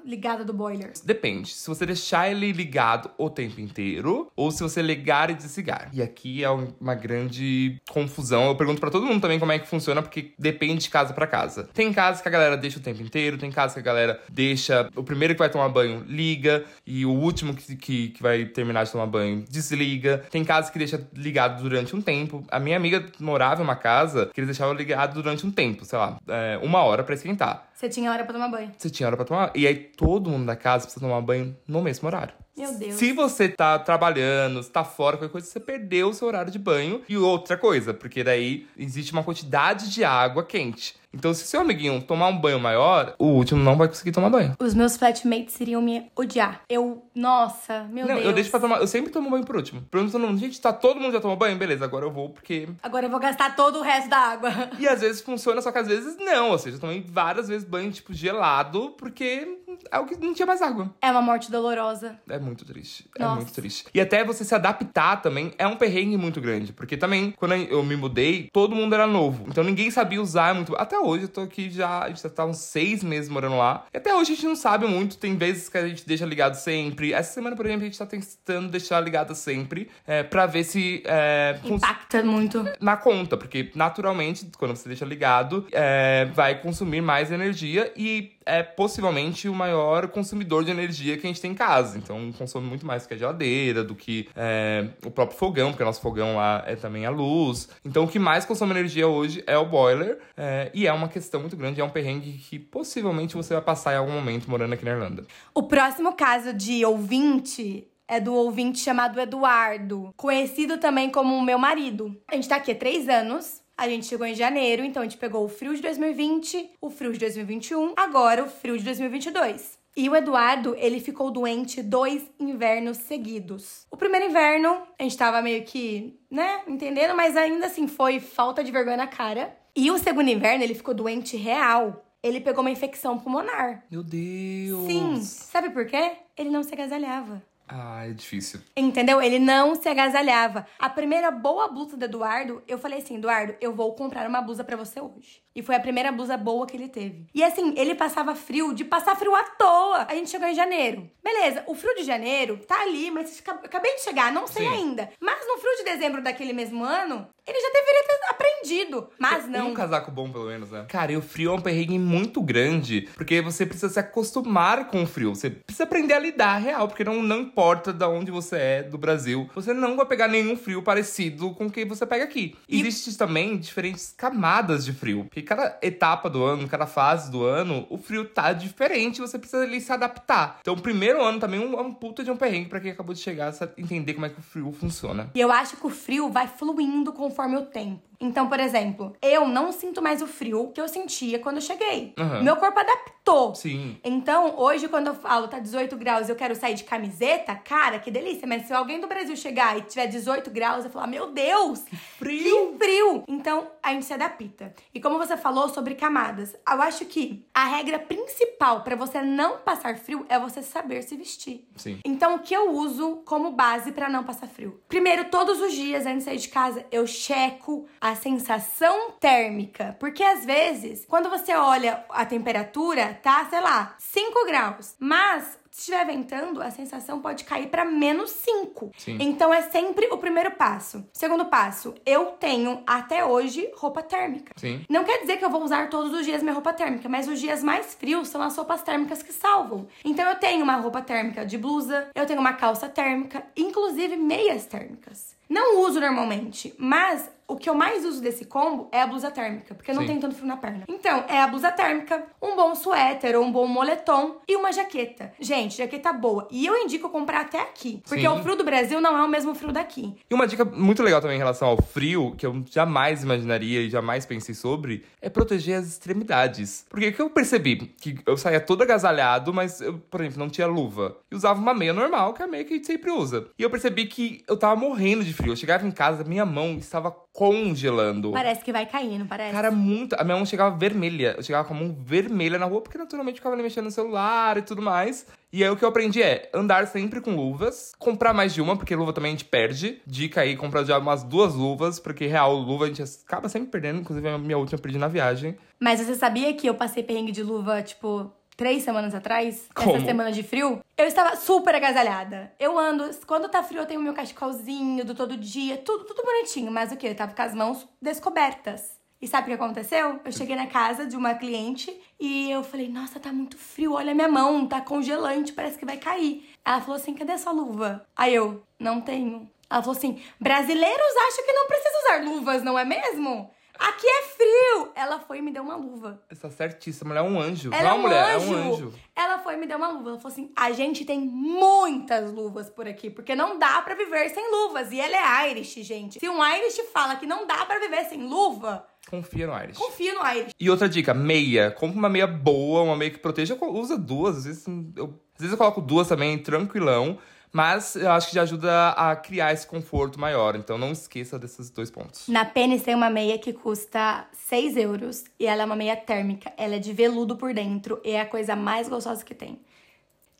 ligada 0.04 0.44
do 0.44 0.52
boiler? 0.52 0.92
Depende. 1.04 1.50
Se 1.50 1.68
você 1.68 1.84
deixar 1.86 2.30
ele 2.30 2.52
ligado 2.52 3.10
o 3.18 3.28
tempo 3.30 3.60
inteiro 3.60 4.30
ou 4.36 4.50
se 4.50 4.62
você 4.62 4.82
ligar 4.82 5.30
e 5.30 5.34
desligar. 5.34 5.88
E 5.92 6.02
aqui 6.02 6.42
é 6.44 6.50
um- 6.50 6.72
uma 6.80 6.94
grande 6.94 7.80
confusão. 7.90 8.46
Eu 8.48 8.56
pergunto 8.56 8.80
pra 8.80 8.90
todo 8.90 9.06
mundo 9.06 9.20
também 9.20 9.38
como 9.38 9.52
é 9.52 9.58
que 9.58 9.66
funciona, 9.66 10.02
porque 10.02 10.32
depende 10.38 10.84
de 10.84 10.90
casa 10.90 11.12
pra 11.14 11.26
casa. 11.26 11.68
Tem 11.72 11.92
casas 11.92 12.20
que 12.22 12.28
a 12.28 12.30
galera 12.30 12.56
deixa 12.56 12.78
o 12.78 12.82
tempo 12.82 13.02
inteiro, 13.02 13.38
tem 13.38 13.50
casas 13.50 13.74
que 13.74 13.80
a 13.80 13.82
galera 13.82 14.20
deixa 14.30 14.88
o 14.96 15.02
primeiro 15.02 15.34
que 15.34 15.38
vai 15.38 15.48
tomar 15.50 15.68
banho 15.68 16.04
liga 16.06 16.64
e 16.86 17.04
o 17.06 17.10
último 17.10 17.54
que, 17.54 17.76
que, 17.76 18.08
que 18.10 18.22
vai 18.22 18.44
terminar 18.46 18.84
de 18.84 18.92
tomar 18.92 19.06
banho 19.06 19.44
desliga. 19.48 20.24
Tem 20.30 20.44
casas 20.44 20.70
que 20.70 20.78
deixa 20.78 21.06
ligado 21.14 21.62
durante 21.62 21.94
um 21.94 22.00
tempo. 22.02 22.44
A 22.50 22.58
minha 22.58 22.76
amiga 22.76 23.04
morava 23.20 23.60
em 23.60 23.64
uma 23.64 23.76
casa 23.76 24.30
que 24.32 24.40
eles 24.40 24.48
deixavam 24.48 24.74
ligado 24.74 25.14
durante 25.14 25.46
um 25.46 25.50
tempo, 25.50 25.84
sei 25.84 25.98
lá, 25.98 26.18
é, 26.28 26.58
uma 26.62 26.82
hora 26.82 27.02
pra 27.02 27.14
esquentar. 27.14 27.68
Você 27.74 27.88
tinha 27.88 28.10
hora 28.10 28.24
pra 28.24 28.32
tomar 28.32 28.48
banho. 28.48 28.70
Você 28.78 28.88
tinha 28.88 29.06
hora 29.06 29.16
pra 29.16 29.24
tomar. 29.26 29.33
E 29.54 29.66
aí 29.66 29.74
todo 29.74 30.30
mundo 30.30 30.46
da 30.46 30.56
casa 30.56 30.84
precisa 30.84 31.04
tomar 31.04 31.20
banho 31.20 31.56
no 31.66 31.82
mesmo 31.82 32.06
horário. 32.06 32.34
Meu 32.56 32.72
Deus. 32.78 32.94
Se 32.94 33.12
você 33.12 33.48
tá 33.48 33.78
trabalhando, 33.78 34.62
se 34.62 34.70
tá 34.70 34.84
fora, 34.84 35.16
qualquer 35.16 35.32
coisa, 35.32 35.46
você 35.46 35.58
perdeu 35.58 36.08
o 36.08 36.14
seu 36.14 36.28
horário 36.28 36.52
de 36.52 36.58
banho. 36.58 37.02
E 37.08 37.16
outra 37.16 37.56
coisa, 37.56 37.92
porque 37.92 38.22
daí 38.22 38.66
existe 38.78 39.12
uma 39.12 39.24
quantidade 39.24 39.90
de 39.90 40.04
água 40.04 40.44
quente. 40.44 40.94
Então, 41.14 41.32
se 41.32 41.44
seu 41.44 41.60
amiguinho 41.60 42.02
tomar 42.02 42.26
um 42.26 42.36
banho 42.36 42.58
maior, 42.58 43.14
o 43.20 43.26
último 43.26 43.62
não 43.62 43.76
vai 43.76 43.86
conseguir 43.86 44.10
tomar 44.10 44.30
banho. 44.30 44.56
Os 44.58 44.74
meus 44.74 44.96
flatmates 44.96 45.58
iriam 45.60 45.80
me 45.80 46.10
odiar. 46.16 46.62
Eu, 46.68 47.06
nossa, 47.14 47.84
meu 47.84 48.04
não, 48.04 48.16
Deus. 48.16 48.26
eu 48.26 48.32
deixo 48.32 48.50
pra 48.50 48.58
tomar. 48.58 48.80
Eu 48.80 48.86
sempre 48.88 49.12
tomo 49.12 49.30
banho 49.30 49.44
por 49.44 49.54
último. 49.54 49.82
Pergunto 49.82 50.10
todo 50.10 50.26
mundo, 50.26 50.38
gente, 50.38 50.60
tá 50.60 50.72
todo 50.72 50.98
mundo 51.00 51.12
já 51.12 51.20
tomou 51.20 51.36
banho? 51.36 51.56
Beleza, 51.56 51.84
agora 51.84 52.04
eu 52.04 52.10
vou 52.10 52.30
porque. 52.30 52.68
Agora 52.82 53.06
eu 53.06 53.10
vou 53.10 53.20
gastar 53.20 53.54
todo 53.54 53.78
o 53.78 53.82
resto 53.82 54.10
da 54.10 54.18
água. 54.18 54.50
E 54.78 54.88
às 54.88 55.00
vezes 55.00 55.22
funciona, 55.22 55.62
só 55.62 55.70
que 55.70 55.78
às 55.78 55.86
vezes 55.86 56.16
não. 56.18 56.50
Ou 56.50 56.58
seja, 56.58 56.76
eu 56.76 56.80
tomei 56.80 57.04
várias 57.06 57.46
vezes 57.48 57.66
banho, 57.66 57.92
tipo, 57.92 58.12
gelado, 58.12 58.90
porque 58.98 59.56
é 59.90 59.98
o 59.98 60.04
que 60.04 60.16
não 60.16 60.34
tinha 60.34 60.46
mais 60.46 60.60
água. 60.60 60.92
É 61.00 61.10
uma 61.10 61.22
morte 61.22 61.50
dolorosa. 61.50 62.18
É 62.28 62.38
muito 62.44 62.64
triste. 62.64 63.06
Nossa. 63.18 63.32
É 63.32 63.36
muito 63.36 63.52
triste. 63.52 63.84
E 63.92 64.00
até 64.00 64.24
você 64.24 64.44
se 64.44 64.54
adaptar 64.54 65.22
também 65.22 65.52
é 65.58 65.66
um 65.66 65.76
perrengue 65.76 66.16
muito 66.16 66.40
grande. 66.40 66.72
Porque 66.72 66.96
também, 66.96 67.32
quando 67.32 67.54
eu 67.54 67.82
me 67.82 67.96
mudei, 67.96 68.48
todo 68.52 68.74
mundo 68.74 68.94
era 68.94 69.06
novo. 69.06 69.46
Então 69.48 69.64
ninguém 69.64 69.90
sabia 69.90 70.20
usar 70.20 70.54
muito. 70.54 70.74
Até 70.76 70.98
hoje, 70.98 71.24
eu 71.24 71.28
tô 71.28 71.40
aqui 71.40 71.70
já. 71.70 72.04
A 72.04 72.08
gente 72.08 72.22
já 72.22 72.28
tá 72.28 72.44
uns 72.44 72.58
seis 72.58 73.02
meses 73.02 73.28
morando 73.28 73.56
lá. 73.56 73.86
E 73.92 73.96
até 73.96 74.14
hoje 74.14 74.32
a 74.32 74.34
gente 74.34 74.46
não 74.46 74.56
sabe 74.56 74.86
muito. 74.86 75.16
Tem 75.16 75.36
vezes 75.36 75.68
que 75.68 75.78
a 75.78 75.88
gente 75.88 76.06
deixa 76.06 76.24
ligado 76.24 76.54
sempre. 76.54 77.12
Essa 77.12 77.34
semana, 77.34 77.56
por 77.56 77.66
exemplo, 77.66 77.82
a 77.82 77.86
gente 77.86 77.98
tá 77.98 78.06
tentando 78.06 78.68
deixar 78.68 79.00
ligado 79.00 79.34
sempre. 79.34 79.88
É, 80.06 80.22
pra 80.22 80.46
ver 80.46 80.64
se. 80.64 81.02
É, 81.06 81.58
Impacta 81.64 82.22
muito. 82.22 82.64
na 82.80 82.96
conta, 82.96 83.36
porque 83.36 83.70
naturalmente, 83.74 84.46
quando 84.58 84.76
você 84.76 84.88
deixa 84.88 85.04
ligado, 85.04 85.66
é, 85.72 86.26
vai 86.34 86.60
consumir 86.60 87.00
mais 87.00 87.30
energia 87.30 87.92
e 87.96 88.32
é 88.46 88.62
possivelmente 88.62 89.48
o 89.48 89.54
maior 89.54 90.08
consumidor 90.08 90.64
de 90.64 90.70
energia 90.70 91.16
que 91.16 91.26
a 91.26 91.28
gente 91.28 91.40
tem 91.40 91.52
em 91.52 91.54
casa. 91.54 91.96
Então, 91.98 92.32
consome 92.34 92.66
muito 92.66 92.84
mais 92.84 93.06
que 93.06 93.14
a 93.14 93.16
geladeira, 93.16 93.82
do 93.82 93.94
que 93.94 94.28
é, 94.34 94.88
o 95.04 95.10
próprio 95.10 95.38
fogão, 95.38 95.70
porque 95.70 95.82
o 95.82 95.86
nosso 95.86 96.00
fogão 96.00 96.36
lá 96.36 96.62
é 96.66 96.76
também 96.76 97.06
a 97.06 97.10
luz. 97.10 97.68
Então, 97.84 98.04
o 98.04 98.08
que 98.08 98.18
mais 98.18 98.44
consome 98.44 98.72
energia 98.72 99.08
hoje 99.08 99.42
é 99.46 99.56
o 99.56 99.64
boiler, 99.64 100.18
é, 100.36 100.70
e 100.74 100.86
é 100.86 100.92
uma 100.92 101.08
questão 101.08 101.40
muito 101.40 101.56
grande, 101.56 101.80
é 101.80 101.84
um 101.84 101.90
perrengue 101.90 102.32
que 102.32 102.58
possivelmente 102.58 103.34
você 103.34 103.54
vai 103.54 103.62
passar 103.62 103.94
em 103.94 103.96
algum 103.96 104.12
momento 104.12 104.50
morando 104.50 104.74
aqui 104.74 104.84
na 104.84 104.92
Irlanda. 104.92 105.24
O 105.54 105.62
próximo 105.62 106.12
caso 106.12 106.52
de 106.52 106.84
ouvinte 106.84 107.88
é 108.06 108.20
do 108.20 108.34
ouvinte 108.34 108.78
chamado 108.78 109.20
Eduardo, 109.20 110.12
conhecido 110.16 110.78
também 110.78 111.10
como 111.10 111.40
meu 111.42 111.58
marido. 111.58 112.16
A 112.28 112.34
gente 112.34 112.48
tá 112.48 112.56
aqui 112.56 112.72
há 112.72 112.74
três 112.74 113.08
anos. 113.08 113.62
A 113.76 113.88
gente 113.88 114.06
chegou 114.06 114.24
em 114.24 114.36
janeiro, 114.36 114.84
então 114.84 115.02
a 115.02 115.04
gente 115.04 115.18
pegou 115.18 115.44
o 115.44 115.48
frio 115.48 115.74
de 115.74 115.82
2020, 115.82 116.76
o 116.80 116.90
frio 116.90 117.12
de 117.12 117.18
2021, 117.18 117.94
agora 117.96 118.44
o 118.44 118.48
frio 118.48 118.78
de 118.78 118.84
2022. 118.84 119.83
E 119.96 120.08
o 120.08 120.16
Eduardo, 120.16 120.74
ele 120.76 120.98
ficou 120.98 121.30
doente 121.30 121.80
dois 121.82 122.28
invernos 122.38 122.96
seguidos. 122.98 123.86
O 123.90 123.96
primeiro 123.96 124.26
inverno, 124.26 124.82
a 124.98 125.02
gente 125.02 125.16
tava 125.16 125.40
meio 125.40 125.62
que, 125.64 126.18
né, 126.28 126.62
entendendo, 126.66 127.14
mas 127.14 127.36
ainda 127.36 127.66
assim 127.66 127.86
foi 127.86 128.18
falta 128.18 128.64
de 128.64 128.72
vergonha 128.72 128.96
na 128.96 129.06
cara. 129.06 129.56
E 129.76 129.90
o 129.90 129.98
segundo 129.98 130.28
inverno, 130.28 130.64
ele 130.64 130.74
ficou 130.74 130.94
doente 130.94 131.36
real. 131.36 132.04
Ele 132.22 132.40
pegou 132.40 132.62
uma 132.62 132.70
infecção 132.70 133.18
pulmonar. 133.18 133.84
Meu 133.90 134.02
Deus! 134.02 134.86
Sim. 134.86 135.20
Sabe 135.22 135.70
por 135.70 135.84
quê? 135.86 136.12
Ele 136.36 136.50
não 136.50 136.62
se 136.62 136.72
agasalhava. 136.72 137.42
Ah, 137.66 138.06
é 138.06 138.12
difícil. 138.12 138.60
Entendeu? 138.76 139.22
Ele 139.22 139.38
não 139.38 139.74
se 139.74 139.88
agasalhava. 139.88 140.66
A 140.78 140.90
primeira 140.90 141.30
boa 141.30 141.68
blusa 141.68 141.96
do 141.96 142.04
Eduardo, 142.04 142.62
eu 142.68 142.78
falei 142.78 142.98
assim: 142.98 143.16
Eduardo, 143.16 143.54
eu 143.60 143.74
vou 143.74 143.94
comprar 143.94 144.28
uma 144.28 144.42
blusa 144.42 144.62
pra 144.62 144.76
você 144.76 145.00
hoje. 145.00 145.42
E 145.54 145.62
foi 145.62 145.74
a 145.76 145.80
primeira 145.80 146.12
blusa 146.12 146.36
boa 146.36 146.66
que 146.66 146.76
ele 146.76 146.88
teve. 146.88 147.26
E 147.34 147.42
assim, 147.42 147.74
ele 147.76 147.94
passava 147.94 148.34
frio 148.34 148.74
de 148.74 148.84
passar 148.84 149.16
frio 149.16 149.34
à 149.34 149.44
toa. 149.44 150.06
A 150.08 150.14
gente 150.14 150.28
chegou 150.30 150.48
em 150.48 150.54
janeiro. 150.54 151.10
Beleza, 151.22 151.64
o 151.66 151.74
frio 151.74 151.94
de 151.94 152.02
janeiro 152.02 152.58
tá 152.66 152.82
ali, 152.82 153.10
mas 153.10 153.42
acabei 153.46 153.94
de 153.94 154.02
chegar, 154.02 154.32
não 154.32 154.46
sei 154.46 154.66
Sim. 154.66 154.74
ainda. 154.74 155.10
Mas 155.20 155.46
no 155.46 155.58
frio 155.58 155.76
de 155.78 155.84
dezembro 155.84 156.22
daquele 156.22 156.52
mesmo 156.52 156.84
ano, 156.84 157.28
ele 157.46 157.60
já 157.60 157.68
deveria 157.68 158.02
ter 158.06 158.30
aprendido. 158.30 159.08
Mas 159.18 159.46
não. 159.48 159.70
Um 159.70 159.74
casaco 159.74 160.10
bom, 160.10 160.30
pelo 160.30 160.46
menos, 160.46 160.70
né? 160.70 160.84
Cara, 160.88 161.12
e 161.12 161.16
o 161.16 161.22
frio 161.22 161.50
é 161.52 161.54
um 161.54 161.60
perrengue 161.60 161.98
muito 161.98 162.40
grande, 162.40 163.08
porque 163.14 163.40
você 163.40 163.64
precisa 163.66 163.88
se 163.92 163.98
acostumar 163.98 164.88
com 164.88 165.02
o 165.02 165.06
frio. 165.06 165.34
Você 165.34 165.50
precisa 165.50 165.84
aprender 165.84 166.14
a 166.14 166.18
lidar 166.18 166.56
real, 166.58 166.88
porque 166.88 167.04
não, 167.04 167.22
não 167.22 167.40
importa 167.40 167.92
de 167.92 168.04
onde 168.04 168.30
você 168.30 168.56
é, 168.56 168.82
do 168.82 168.96
Brasil, 168.98 169.48
você 169.54 169.72
não 169.72 169.96
vai 169.96 170.06
pegar 170.06 170.28
nenhum 170.28 170.56
frio 170.56 170.82
parecido 170.82 171.50
com 171.54 171.66
o 171.66 171.70
que 171.70 171.84
você 171.84 172.06
pega 172.06 172.24
aqui. 172.24 172.56
E- 172.68 172.80
Existem 172.80 173.14
também 173.14 173.56
diferentes 173.58 174.14
camadas 174.16 174.84
de 174.84 174.92
frio, 174.92 175.24
porque 175.24 175.42
cada 175.42 175.78
etapa 175.82 176.28
do 176.30 176.42
ano, 176.44 176.68
cada 176.68 176.86
fase 176.86 177.30
do 177.30 177.44
ano, 177.44 177.86
o 177.90 177.98
frio 177.98 178.24
tá 178.24 178.52
diferente, 178.52 179.20
você 179.20 179.38
precisa 179.38 179.62
ali 179.62 179.80
se 179.80 179.92
adaptar. 179.92 180.58
Então, 180.60 180.74
o 180.74 180.80
primeiro 180.80 181.22
ano 181.22 181.38
também 181.40 181.62
é 181.62 181.66
um, 181.66 181.78
é 181.78 181.82
um 181.82 181.92
puta 181.92 182.22
de 182.24 182.30
um 182.30 182.36
perrengue 182.36 182.68
pra 182.68 182.80
quem 182.80 182.90
acabou 182.90 183.14
de 183.14 183.20
chegar, 183.20 183.52
entender 183.76 184.14
como 184.14 184.26
é 184.26 184.28
que 184.30 184.38
o 184.38 184.42
frio 184.42 184.72
funciona. 184.72 185.30
E 185.34 185.40
eu 185.40 185.50
acho 185.52 185.76
que 185.76 185.86
o 185.86 185.90
frio 185.90 186.30
vai 186.30 186.46
fluindo 186.46 187.12
conforme 187.34 187.56
o 187.56 187.66
tempo. 187.66 188.00
Então, 188.20 188.48
por 188.48 188.60
exemplo, 188.60 189.14
eu 189.20 189.46
não 189.46 189.72
sinto 189.72 190.00
mais 190.00 190.22
o 190.22 190.26
frio 190.26 190.70
que 190.72 190.80
eu 190.80 190.88
sentia 190.88 191.38
quando 191.38 191.56
eu 191.56 191.62
cheguei. 191.62 192.14
Aham. 192.18 192.42
Meu 192.42 192.56
corpo 192.56 192.78
adaptou. 192.78 193.54
Sim. 193.54 193.98
Então, 194.04 194.54
hoje, 194.58 194.88
quando 194.88 195.08
eu 195.08 195.14
falo 195.14 195.48
tá 195.48 195.58
18 195.58 195.96
graus 195.96 196.28
e 196.28 196.32
eu 196.32 196.36
quero 196.36 196.54
sair 196.54 196.74
de 196.74 196.84
camiseta, 196.84 197.54
cara, 197.54 197.98
que 197.98 198.10
delícia. 198.10 198.46
Mas 198.46 198.66
se 198.66 198.72
alguém 198.72 199.00
do 199.00 199.06
Brasil 199.06 199.36
chegar 199.36 199.76
e 199.76 199.82
tiver 199.82 200.06
18 200.06 200.50
graus, 200.50 200.84
eu 200.84 200.90
falar, 200.90 201.06
meu 201.06 201.32
Deus, 201.32 201.82
frio. 202.18 202.72
que 202.72 202.78
frio! 202.78 203.24
Então, 203.28 203.66
a 203.82 203.92
gente 203.92 204.06
se 204.06 204.14
adapta. 204.14 204.74
E 204.94 205.00
como 205.00 205.18
você 205.18 205.36
falou 205.36 205.68
sobre 205.68 205.94
camadas, 205.94 206.54
eu 206.54 206.80
acho 206.82 207.04
que 207.06 207.44
a 207.52 207.66
regra 207.66 207.98
principal 207.98 208.82
pra 208.82 208.96
você 208.96 209.20
não 209.20 209.58
passar 209.58 209.96
frio 209.98 210.24
é 210.28 210.38
você 210.38 210.62
saber 210.62 211.02
se 211.02 211.16
vestir. 211.16 211.68
Sim. 211.76 211.98
Então, 212.04 212.36
o 212.36 212.38
que 212.38 212.54
eu 212.54 212.70
uso 212.72 213.22
como 213.26 213.50
base 213.50 213.92
pra 213.92 214.08
não 214.08 214.24
passar 214.24 214.46
frio? 214.46 214.80
Primeiro, 214.88 215.24
todos 215.26 215.60
os 215.60 215.72
dias 215.72 216.06
antes 216.06 216.20
de 216.20 216.24
sair 216.24 216.38
de 216.38 216.48
casa, 216.48 216.86
eu 216.90 217.06
checo 217.24 217.86
a 218.00 218.14
sensação 218.14 219.12
térmica. 219.12 219.96
Porque 219.98 220.22
às 220.22 220.44
vezes, 220.44 221.04
quando 221.06 221.30
você 221.30 221.54
olha 221.54 222.04
a 222.10 222.26
temperatura, 222.26 223.18
tá, 223.22 223.46
sei 223.48 223.60
lá, 223.60 223.94
5 223.98 224.46
graus. 224.46 224.94
Mas 224.98 225.58
se 225.74 225.80
estiver 225.80 226.06
ventando, 226.06 226.62
a 226.62 226.70
sensação 226.70 227.20
pode 227.20 227.42
cair 227.42 227.66
pra 227.68 227.84
menos 227.84 228.30
5. 228.30 228.92
Sim. 228.96 229.18
Então 229.18 229.52
é 229.52 229.62
sempre 229.62 230.06
o 230.06 230.18
primeiro 230.18 230.52
passo. 230.52 231.04
Segundo 231.12 231.46
passo, 231.46 231.94
eu 232.06 232.26
tenho 232.26 232.80
até 232.86 233.24
hoje 233.24 233.68
roupa 233.74 234.00
térmica. 234.00 234.52
Sim. 234.54 234.84
Não 234.88 235.02
quer 235.02 235.18
dizer 235.22 235.36
que 235.36 235.44
eu 235.44 235.50
vou 235.50 235.64
usar 235.64 235.90
todos 235.90 236.12
os 236.12 236.24
dias 236.24 236.44
minha 236.44 236.54
roupa 236.54 236.72
térmica, 236.72 237.08
mas 237.08 237.26
os 237.26 237.40
dias 237.40 237.60
mais 237.60 237.92
frios 237.92 238.28
são 238.28 238.40
as 238.40 238.56
roupas 238.56 238.82
térmicas 238.82 239.20
que 239.20 239.32
salvam. 239.32 239.88
Então 240.04 240.28
eu 240.28 240.36
tenho 240.36 240.62
uma 240.62 240.76
roupa 240.76 241.02
térmica 241.02 241.44
de 241.44 241.58
blusa, 241.58 242.08
eu 242.14 242.24
tenho 242.24 242.38
uma 242.38 242.52
calça 242.52 242.88
térmica, 242.88 243.44
inclusive 243.56 244.14
meias 244.14 244.66
térmicas. 244.66 245.33
Não 245.54 245.82
uso 245.86 246.00
normalmente, 246.00 246.74
mas 246.76 247.30
o 247.46 247.56
que 247.56 247.68
eu 247.68 247.74
mais 247.74 248.04
uso 248.04 248.20
desse 248.20 248.44
combo 248.44 248.88
é 248.90 249.02
a 249.02 249.06
blusa 249.06 249.30
térmica, 249.30 249.74
porque 249.74 249.90
eu 249.90 249.94
não 249.94 250.02
Sim. 250.02 250.08
tenho 250.08 250.20
tanto 250.20 250.34
frio 250.34 250.48
na 250.48 250.56
perna. 250.56 250.84
Então, 250.88 251.24
é 251.28 251.40
a 251.40 251.46
blusa 251.46 251.70
térmica, 251.70 252.24
um 252.42 252.56
bom 252.56 252.74
suéter 252.74 253.36
ou 253.36 253.44
um 253.44 253.52
bom 253.52 253.66
moletom 253.66 254.40
e 254.48 254.56
uma 254.56 254.72
jaqueta. 254.72 255.32
Gente, 255.38 255.76
jaqueta 255.76 256.12
boa. 256.12 256.48
E 256.50 256.66
eu 256.66 256.76
indico 256.76 257.08
comprar 257.08 257.42
até 257.42 257.60
aqui, 257.60 258.02
porque 258.08 258.22
Sim. 258.22 258.28
o 258.28 258.42
frio 258.42 258.56
do 258.56 258.64
Brasil 258.64 259.00
não 259.00 259.16
é 259.16 259.22
o 259.22 259.28
mesmo 259.28 259.54
frio 259.54 259.72
daqui. 259.72 260.14
E 260.28 260.34
uma 260.34 260.46
dica 260.46 260.64
muito 260.64 261.02
legal 261.02 261.20
também 261.20 261.36
em 261.36 261.38
relação 261.38 261.68
ao 261.68 261.80
frio, 261.80 262.34
que 262.36 262.46
eu 262.46 262.64
jamais 262.70 263.22
imaginaria 263.22 263.82
e 263.82 263.90
jamais 263.90 264.24
pensei 264.24 264.54
sobre, 264.54 265.04
é 265.20 265.28
proteger 265.28 265.78
as 265.78 265.86
extremidades. 265.86 266.86
Porque 266.88 267.08
o 267.08 267.12
que 267.12 267.22
eu 267.22 267.30
percebi? 267.30 267.76
Que 268.00 268.18
eu 268.26 268.36
saía 268.36 268.60
todo 268.60 268.82
agasalhado, 268.82 269.52
mas 269.52 269.80
eu, 269.80 269.98
por 270.10 270.20
exemplo, 270.20 270.38
não 270.38 270.48
tinha 270.48 270.66
luva. 270.66 271.18
E 271.30 271.34
usava 271.36 271.60
uma 271.60 271.74
meia 271.74 271.92
normal, 271.92 272.32
que 272.32 272.42
é 272.42 272.44
a 272.44 272.48
meia 272.48 272.64
que 272.64 272.72
a 272.72 272.76
gente 272.76 272.86
sempre 272.86 273.10
usa. 273.10 273.48
E 273.58 273.62
eu 273.62 273.70
percebi 273.70 274.06
que 274.06 274.42
eu 274.48 274.56
tava 274.56 274.76
morrendo 274.76 275.22
de 275.22 275.32
frio. 275.32 275.43
Eu 275.46 275.56
chegava 275.56 275.86
em 275.86 275.90
casa, 275.90 276.24
minha 276.24 276.46
mão 276.46 276.76
estava 276.78 277.10
congelando. 277.32 278.32
Parece 278.32 278.64
que 278.64 278.72
vai 278.72 278.86
cair, 278.86 279.18
não 279.18 279.26
parece? 279.26 279.52
Cara, 279.52 279.70
muito. 279.70 280.14
A 280.14 280.24
minha 280.24 280.36
mão 280.36 280.46
chegava 280.46 280.76
vermelha. 280.76 281.34
Eu 281.36 281.42
chegava 281.42 281.66
com 281.66 281.74
a 281.74 281.76
mão 281.76 281.96
vermelha 281.98 282.58
na 282.58 282.66
rua, 282.66 282.80
porque 282.80 282.96
naturalmente 282.96 283.34
eu 283.34 283.38
ficava 283.38 283.54
ali 283.54 283.62
mexendo 283.62 283.84
no 283.84 283.90
celular 283.90 284.56
e 284.56 284.62
tudo 284.62 284.80
mais. 284.80 285.26
E 285.52 285.62
aí 285.62 285.70
o 285.70 285.76
que 285.76 285.84
eu 285.84 285.88
aprendi 285.88 286.22
é 286.22 286.50
andar 286.52 286.86
sempre 286.86 287.20
com 287.20 287.36
luvas, 287.36 287.92
comprar 287.98 288.32
mais 288.32 288.52
de 288.52 288.60
uma, 288.60 288.76
porque 288.76 288.94
luva 288.96 289.12
também 289.12 289.30
a 289.30 289.34
gente 289.34 289.44
perde. 289.44 290.00
Dica 290.06 290.40
aí, 290.40 290.56
comprar 290.56 290.84
já 290.84 290.98
umas 290.98 291.22
duas 291.22 291.54
luvas, 291.54 292.00
porque 292.00 292.26
real, 292.26 292.54
luva 292.54 292.86
a 292.86 292.88
gente 292.88 293.02
acaba 293.24 293.48
sempre 293.48 293.68
perdendo. 293.68 294.00
Inclusive, 294.00 294.28
a 294.28 294.38
minha 294.38 294.58
última 294.58 294.76
eu 294.76 294.82
perdi 294.82 294.98
na 294.98 295.08
viagem. 295.08 295.56
Mas 295.78 296.00
você 296.00 296.14
sabia 296.14 296.52
que 296.54 296.66
eu 296.66 296.74
passei 296.74 297.02
perrengue 297.02 297.30
de 297.30 297.42
luva, 297.42 297.82
tipo, 297.82 298.32
três 298.56 298.82
semanas 298.82 299.14
atrás? 299.14 299.68
Como? 299.74 299.96
Essa 299.96 300.06
semana 300.06 300.32
de 300.32 300.42
frio? 300.42 300.80
Eu 300.96 301.06
estava 301.06 301.36
super 301.36 301.74
agasalhada. 301.74 302.52
Eu 302.58 302.78
ando, 302.78 303.10
quando 303.26 303.48
tá 303.48 303.62
frio, 303.62 303.80
eu 303.80 303.86
tenho 303.86 304.00
meu 304.00 304.12
cachecolzinho 304.12 305.04
do 305.04 305.14
todo 305.14 305.36
dia, 305.36 305.76
tudo, 305.78 306.04
tudo 306.04 306.22
bonitinho. 306.22 306.70
Mas 306.70 306.92
o 306.92 306.96
quê? 306.96 307.08
Eu 307.08 307.14
tava 307.14 307.34
com 307.34 307.42
as 307.42 307.54
mãos 307.54 307.86
descobertas. 308.00 308.98
E 309.20 309.26
sabe 309.26 309.44
o 309.44 309.56
que 309.56 309.62
aconteceu? 309.62 310.20
Eu 310.22 310.32
cheguei 310.32 310.54
na 310.54 310.66
casa 310.66 311.06
de 311.06 311.16
uma 311.16 311.34
cliente 311.34 311.98
e 312.20 312.50
eu 312.50 312.62
falei, 312.62 312.90
nossa, 312.90 313.18
tá 313.18 313.32
muito 313.32 313.56
frio, 313.56 313.94
olha 313.94 314.14
minha 314.14 314.28
mão, 314.28 314.66
tá 314.66 314.82
congelante, 314.82 315.52
parece 315.52 315.78
que 315.78 315.86
vai 315.86 315.96
cair. 315.96 316.46
Ela 316.62 316.80
falou 316.82 316.96
assim, 316.96 317.14
cadê 317.14 317.32
a 317.32 317.38
sua 317.38 317.52
luva? 317.52 318.06
Aí 318.14 318.34
eu, 318.34 318.62
não 318.78 319.00
tenho. 319.00 319.50
Ela 319.70 319.82
falou 319.82 319.96
assim, 319.96 320.20
brasileiros 320.38 321.16
acham 321.28 321.46
que 321.46 321.52
não 321.52 321.66
precisa 321.66 321.98
usar 322.00 322.24
luvas, 322.24 322.62
não 322.62 322.78
é 322.78 322.84
mesmo? 322.84 323.50
Aqui 323.88 324.06
é 324.06 324.22
frio! 324.22 324.92
Ela 324.94 325.20
foi 325.20 325.38
e 325.38 325.42
me 325.42 325.52
deu 325.52 325.62
uma 325.62 325.76
luva. 325.76 326.22
Está 326.30 326.50
certíssima, 326.50 327.08
mulher 327.08 327.20
é 327.20 327.22
um 327.28 327.40
anjo. 327.40 327.70
Ela 327.72 327.82
não 327.82 327.88
é 327.88 327.90
é 327.90 327.94
um 327.94 327.98
uma 327.98 328.02
mulher, 328.08 328.36
anjo. 328.36 328.52
é 328.52 328.56
um 328.56 328.72
anjo. 328.72 328.94
Ela 329.14 329.38
foi 329.40 329.54
e 329.54 329.56
me 329.58 329.66
deu 329.66 329.76
uma 329.76 329.88
luva. 329.88 330.10
Ela 330.10 330.18
falou 330.18 330.32
assim: 330.32 330.50
a 330.56 330.72
gente 330.72 331.04
tem 331.04 331.20
muitas 331.20 332.32
luvas 332.32 332.70
por 332.70 332.86
aqui, 332.88 333.10
porque 333.10 333.34
não 333.34 333.58
dá 333.58 333.82
pra 333.82 333.94
viver 333.94 334.30
sem 334.30 334.50
luvas. 334.50 334.90
E 334.90 335.00
ela 335.00 335.16
é 335.44 335.50
Irish, 335.50 335.74
gente. 335.82 336.18
Se 336.18 336.28
um 336.28 336.42
Irish 336.44 336.80
fala 336.92 337.16
que 337.16 337.26
não 337.26 337.46
dá 337.46 337.64
pra 337.66 337.78
viver 337.78 338.04
sem 338.04 338.22
luva, 338.26 338.86
Confia 339.10 339.46
no 339.46 339.54
Irish. 339.62 339.76
confia 339.76 340.14
no 340.14 340.26
Irish. 340.26 340.52
E 340.58 340.70
outra 340.70 340.88
dica, 340.88 341.12
meia. 341.12 341.70
Compre 341.70 341.98
uma 341.98 342.08
meia 342.08 342.26
boa, 342.26 342.82
uma 342.82 342.96
meia 342.96 343.10
que 343.10 343.18
proteja. 343.18 343.56
Usa 343.60 343.98
duas, 343.98 344.38
às 344.38 344.44
vezes 344.44 344.64
eu, 344.96 345.20
às 345.34 345.40
vezes 345.40 345.52
eu 345.52 345.58
coloco 345.58 345.80
duas 345.82 346.08
também, 346.08 346.38
tranquilão. 346.38 347.18
Mas 347.54 347.94
eu 347.94 348.10
acho 348.10 348.30
que 348.30 348.34
já 348.34 348.42
ajuda 348.42 348.88
a 348.90 349.14
criar 349.14 349.52
esse 349.52 349.64
conforto 349.64 350.18
maior. 350.18 350.56
Então 350.56 350.76
não 350.76 350.90
esqueça 350.90 351.38
desses 351.38 351.70
dois 351.70 351.88
pontos. 351.88 352.26
Na 352.26 352.44
Penny 352.44 352.80
tem 352.80 352.96
uma 352.96 353.08
meia 353.08 353.38
que 353.38 353.52
custa 353.52 354.26
6 354.32 354.76
euros 354.76 355.22
e 355.38 355.46
ela 355.46 355.62
é 355.62 355.64
uma 355.64 355.76
meia 355.76 355.94
térmica. 355.94 356.52
Ela 356.56 356.74
é 356.74 356.78
de 356.80 356.92
veludo 356.92 357.36
por 357.36 357.54
dentro 357.54 358.00
e 358.04 358.10
é 358.10 358.20
a 358.20 358.26
coisa 358.26 358.56
mais 358.56 358.88
gostosa 358.88 359.24
que 359.24 359.36
tem. 359.36 359.60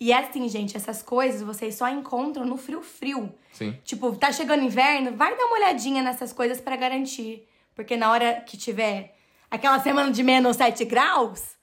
E 0.01 0.11
é 0.11 0.19
assim, 0.19 0.49
gente, 0.49 0.77
essas 0.77 1.05
coisas 1.05 1.41
vocês 1.41 1.77
só 1.77 1.89
encontram 1.89 2.45
no 2.45 2.57
frio 2.57 2.83
frio. 2.83 3.33
Sim. 3.53 3.79
Tipo, 3.85 4.17
tá 4.17 4.33
chegando 4.33 4.65
inverno, 4.65 5.17
vai 5.17 5.37
dar 5.37 5.45
uma 5.45 5.55
olhadinha 5.55 6.03
nessas 6.03 6.33
coisas 6.33 6.61
pra 6.61 6.75
garantir. 6.75 7.47
Porque 7.77 7.97
na 7.97 8.11
hora 8.11 8.41
que 8.41 8.57
tiver 8.57 9.17
aquela 9.49 9.79
semana 9.79 10.11
de 10.11 10.25
menos 10.25 10.57
7 10.57 10.85
graus, 10.85 11.55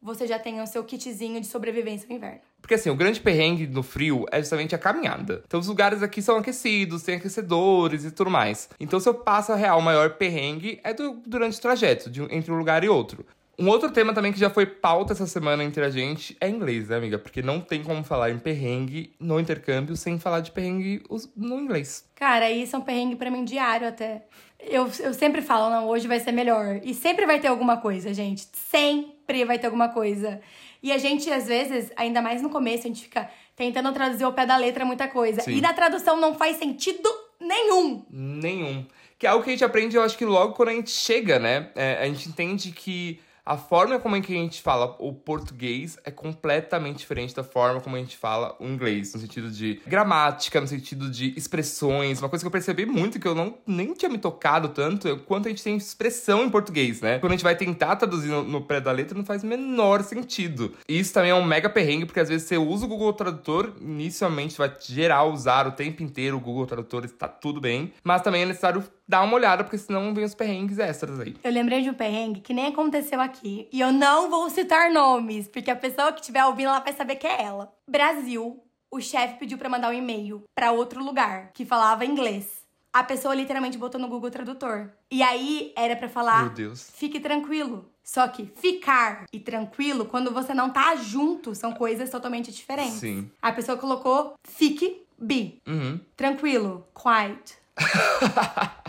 você 0.00 0.26
já 0.26 0.38
tem 0.38 0.60
o 0.60 0.66
seu 0.66 0.84
kitzinho 0.84 1.40
de 1.40 1.46
sobrevivência 1.46 2.08
no 2.08 2.14
inverno. 2.16 2.40
Porque 2.60 2.74
assim, 2.74 2.90
o 2.90 2.94
grande 2.96 3.20
perrengue 3.20 3.66
no 3.66 3.82
frio 3.82 4.24
é 4.30 4.38
justamente 4.40 4.74
a 4.74 4.78
caminhada. 4.78 5.42
Então 5.46 5.58
os 5.60 5.66
lugares 5.68 6.02
aqui 6.02 6.20
são 6.22 6.36
aquecidos, 6.36 7.02
tem 7.02 7.16
aquecedores 7.16 8.04
e 8.04 8.10
tudo 8.10 8.30
mais. 8.30 8.68
Então 8.78 8.98
se 9.00 9.08
eu 9.08 9.14
passo 9.14 9.52
a 9.52 9.56
real, 9.56 9.78
o 9.78 9.82
maior 9.82 10.10
perrengue 10.14 10.80
é 10.84 10.92
do- 10.94 11.20
durante 11.26 11.58
o 11.58 11.60
trajeto, 11.62 12.10
de, 12.10 12.22
entre 12.34 12.52
um 12.52 12.56
lugar 12.58 12.82
e 12.84 12.88
outro. 12.88 13.24
Um 13.60 13.68
outro 13.68 13.90
tema 13.90 14.14
também 14.14 14.32
que 14.32 14.38
já 14.38 14.48
foi 14.48 14.64
pauta 14.66 15.12
essa 15.12 15.26
semana 15.26 15.64
entre 15.64 15.84
a 15.84 15.90
gente 15.90 16.36
é 16.40 16.48
inglês, 16.48 16.88
né, 16.88 16.96
amiga? 16.96 17.18
Porque 17.18 17.42
não 17.42 17.60
tem 17.60 17.82
como 17.82 18.04
falar 18.04 18.30
em 18.30 18.38
perrengue 18.38 19.12
no 19.18 19.40
intercâmbio 19.40 19.96
sem 19.96 20.16
falar 20.16 20.38
de 20.40 20.52
perrengue 20.52 21.02
no 21.36 21.58
inglês. 21.58 22.08
Cara, 22.14 22.48
isso 22.52 22.76
é 22.76 22.78
um 22.78 22.82
perrengue 22.82 23.16
pra 23.16 23.32
mim 23.32 23.44
diário 23.44 23.88
até. 23.88 24.22
Eu, 24.60 24.90
eu 25.00 25.14
sempre 25.14 25.40
falo, 25.40 25.70
não, 25.70 25.86
hoje 25.88 26.08
vai 26.08 26.20
ser 26.20 26.32
melhor. 26.32 26.80
E 26.82 26.92
sempre 26.94 27.26
vai 27.26 27.38
ter 27.38 27.48
alguma 27.48 27.76
coisa, 27.76 28.12
gente. 28.12 28.46
Sempre 28.52 29.44
vai 29.44 29.58
ter 29.58 29.66
alguma 29.66 29.88
coisa. 29.88 30.40
E 30.82 30.92
a 30.92 30.98
gente, 30.98 31.30
às 31.30 31.46
vezes, 31.46 31.90
ainda 31.96 32.20
mais 32.20 32.42
no 32.42 32.50
começo, 32.50 32.84
a 32.84 32.88
gente 32.88 33.02
fica 33.02 33.30
tentando 33.56 33.92
traduzir 33.92 34.24
ao 34.24 34.32
pé 34.32 34.46
da 34.46 34.56
letra 34.56 34.84
muita 34.84 35.08
coisa. 35.08 35.40
Sim. 35.40 35.56
E 35.56 35.60
na 35.60 35.72
tradução 35.72 36.20
não 36.20 36.34
faz 36.34 36.56
sentido 36.56 37.08
nenhum. 37.40 38.04
Nenhum. 38.10 38.86
Que 39.18 39.26
é 39.26 39.30
algo 39.30 39.42
que 39.42 39.50
a 39.50 39.52
gente 39.52 39.64
aprende, 39.64 39.96
eu 39.96 40.02
acho 40.02 40.16
que 40.16 40.24
logo 40.24 40.54
quando 40.54 40.68
a 40.68 40.74
gente 40.74 40.90
chega, 40.90 41.38
né? 41.38 41.70
É, 41.74 41.98
a 42.00 42.06
gente 42.06 42.28
entende 42.28 42.70
que 42.70 43.20
a 43.48 43.56
forma 43.56 43.98
como 43.98 44.14
é 44.14 44.20
que 44.20 44.34
a 44.34 44.36
gente 44.36 44.60
fala 44.60 44.94
o 44.98 45.10
português 45.10 45.96
é 46.04 46.10
completamente 46.10 46.98
diferente 46.98 47.34
da 47.34 47.42
forma 47.42 47.80
como 47.80 47.96
a 47.96 47.98
gente 47.98 48.14
fala 48.14 48.54
o 48.60 48.66
inglês. 48.66 49.14
No 49.14 49.20
sentido 49.20 49.50
de 49.50 49.80
gramática, 49.86 50.60
no 50.60 50.66
sentido 50.66 51.10
de 51.10 51.32
expressões. 51.34 52.20
Uma 52.20 52.28
coisa 52.28 52.42
que 52.42 52.46
eu 52.46 52.50
percebi 52.50 52.84
muito, 52.84 53.18
que 53.18 53.26
eu 53.26 53.34
não 53.34 53.56
nem 53.66 53.94
tinha 53.94 54.10
me 54.10 54.18
tocado 54.18 54.68
tanto, 54.68 55.08
é 55.08 55.12
o 55.12 55.20
quanto 55.20 55.46
a 55.46 55.48
gente 55.48 55.62
tem 55.62 55.74
expressão 55.78 56.44
em 56.44 56.50
português, 56.50 57.00
né? 57.00 57.18
Quando 57.20 57.32
a 57.32 57.36
gente 57.36 57.42
vai 57.42 57.56
tentar 57.56 57.96
traduzir 57.96 58.28
no, 58.28 58.42
no 58.42 58.60
pé 58.60 58.82
da 58.82 58.92
letra, 58.92 59.16
não 59.16 59.24
faz 59.24 59.42
o 59.42 59.46
menor 59.46 60.02
sentido. 60.02 60.74
E 60.86 60.98
isso 60.98 61.14
também 61.14 61.30
é 61.30 61.34
um 61.34 61.42
mega 61.42 61.70
perrengue, 61.70 62.04
porque 62.04 62.20
às 62.20 62.28
vezes 62.28 62.46
você 62.46 62.58
usa 62.58 62.84
o 62.84 62.88
Google 62.88 63.14
Tradutor, 63.14 63.72
inicialmente 63.80 64.58
vai 64.58 64.70
geral 64.78 65.32
usar 65.32 65.66
o 65.66 65.72
tempo 65.72 66.02
inteiro 66.02 66.36
o 66.36 66.40
Google 66.40 66.66
Tradutor, 66.66 67.06
está 67.06 67.26
tudo 67.26 67.62
bem. 67.62 67.94
Mas 68.04 68.20
também 68.20 68.42
é 68.42 68.44
necessário 68.46 68.84
dar 69.08 69.22
uma 69.22 69.34
olhada, 69.34 69.64
porque 69.64 69.78
senão 69.78 70.12
vem 70.12 70.24
os 70.24 70.34
perrengues 70.34 70.78
extras 70.78 71.18
aí. 71.18 71.34
Eu 71.42 71.50
lembrei 71.50 71.80
de 71.80 71.88
um 71.88 71.94
perrengue 71.94 72.40
que 72.40 72.52
nem 72.52 72.66
aconteceu 72.66 73.20
aqui. 73.20 73.66
E 73.72 73.80
eu 73.80 73.90
não 73.90 74.28
vou 74.28 74.50
citar 74.50 74.90
nomes, 74.90 75.48
porque 75.48 75.70
a 75.70 75.76
pessoa 75.76 76.12
que 76.12 76.20
estiver 76.20 76.44
ouvindo, 76.44 76.68
ela 76.68 76.80
vai 76.80 76.92
saber 76.92 77.16
que 77.16 77.26
é 77.26 77.42
ela. 77.42 77.72
Brasil, 77.88 78.62
o 78.90 79.00
chefe 79.00 79.38
pediu 79.38 79.56
pra 79.56 79.68
mandar 79.68 79.88
um 79.88 79.94
e-mail 79.94 80.44
pra 80.54 80.72
outro 80.72 81.02
lugar 81.02 81.50
que 81.54 81.64
falava 81.64 82.04
inglês. 82.04 82.58
A 82.92 83.02
pessoa 83.04 83.34
literalmente 83.34 83.78
botou 83.78 84.00
no 84.00 84.08
Google 84.08 84.30
Tradutor. 84.30 84.90
E 85.10 85.22
aí 85.22 85.72
era 85.76 85.94
pra 85.94 86.08
falar: 86.08 86.44
Meu 86.46 86.54
Deus. 86.54 86.90
fique 86.94 87.20
tranquilo. 87.20 87.90
Só 88.02 88.26
que 88.26 88.46
ficar 88.56 89.26
e 89.30 89.38
tranquilo, 89.38 90.06
quando 90.06 90.32
você 90.32 90.54
não 90.54 90.70
tá 90.70 90.96
junto, 90.96 91.54
são 91.54 91.72
coisas 91.72 92.08
totalmente 92.08 92.50
diferentes. 92.50 92.94
Sim. 92.94 93.30
A 93.42 93.52
pessoa 93.52 93.76
colocou 93.76 94.32
fique, 94.42 95.02
be. 95.18 95.60
Uhum. 95.66 96.00
Tranquilo, 96.16 96.86
quiet. 96.94 97.58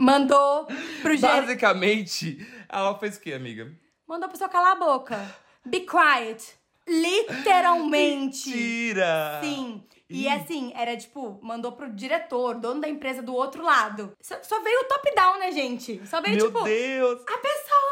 Mandou 0.00 0.66
pro 1.02 1.14
gerente. 1.16 1.46
Basicamente, 1.46 2.46
ela 2.66 2.98
fez 2.98 3.18
o 3.18 3.20
quê, 3.20 3.34
amiga? 3.34 3.70
Mandou 4.08 4.26
a 4.26 4.30
pessoa 4.30 4.48
calar 4.48 4.72
a 4.72 4.76
boca. 4.76 5.34
Be 5.64 5.80
quiet. 5.80 6.54
Literalmente. 6.88 8.50
Tira! 8.50 9.40
Sim. 9.42 9.84
E 10.08 10.26
assim, 10.26 10.72
era 10.74 10.96
tipo, 10.96 11.38
mandou 11.40 11.72
pro 11.72 11.92
diretor, 11.92 12.54
dono 12.54 12.80
da 12.80 12.88
empresa 12.88 13.22
do 13.22 13.32
outro 13.32 13.62
lado. 13.62 14.12
Só, 14.20 14.42
só 14.42 14.60
veio 14.60 14.80
o 14.80 14.84
top-down, 14.84 15.38
né, 15.38 15.52
gente? 15.52 16.00
Só 16.04 16.20
veio 16.20 16.36
Meu 16.36 16.46
tipo. 16.46 16.64
Deus! 16.64 17.20
A 17.20 17.38
pessoa 17.38 17.89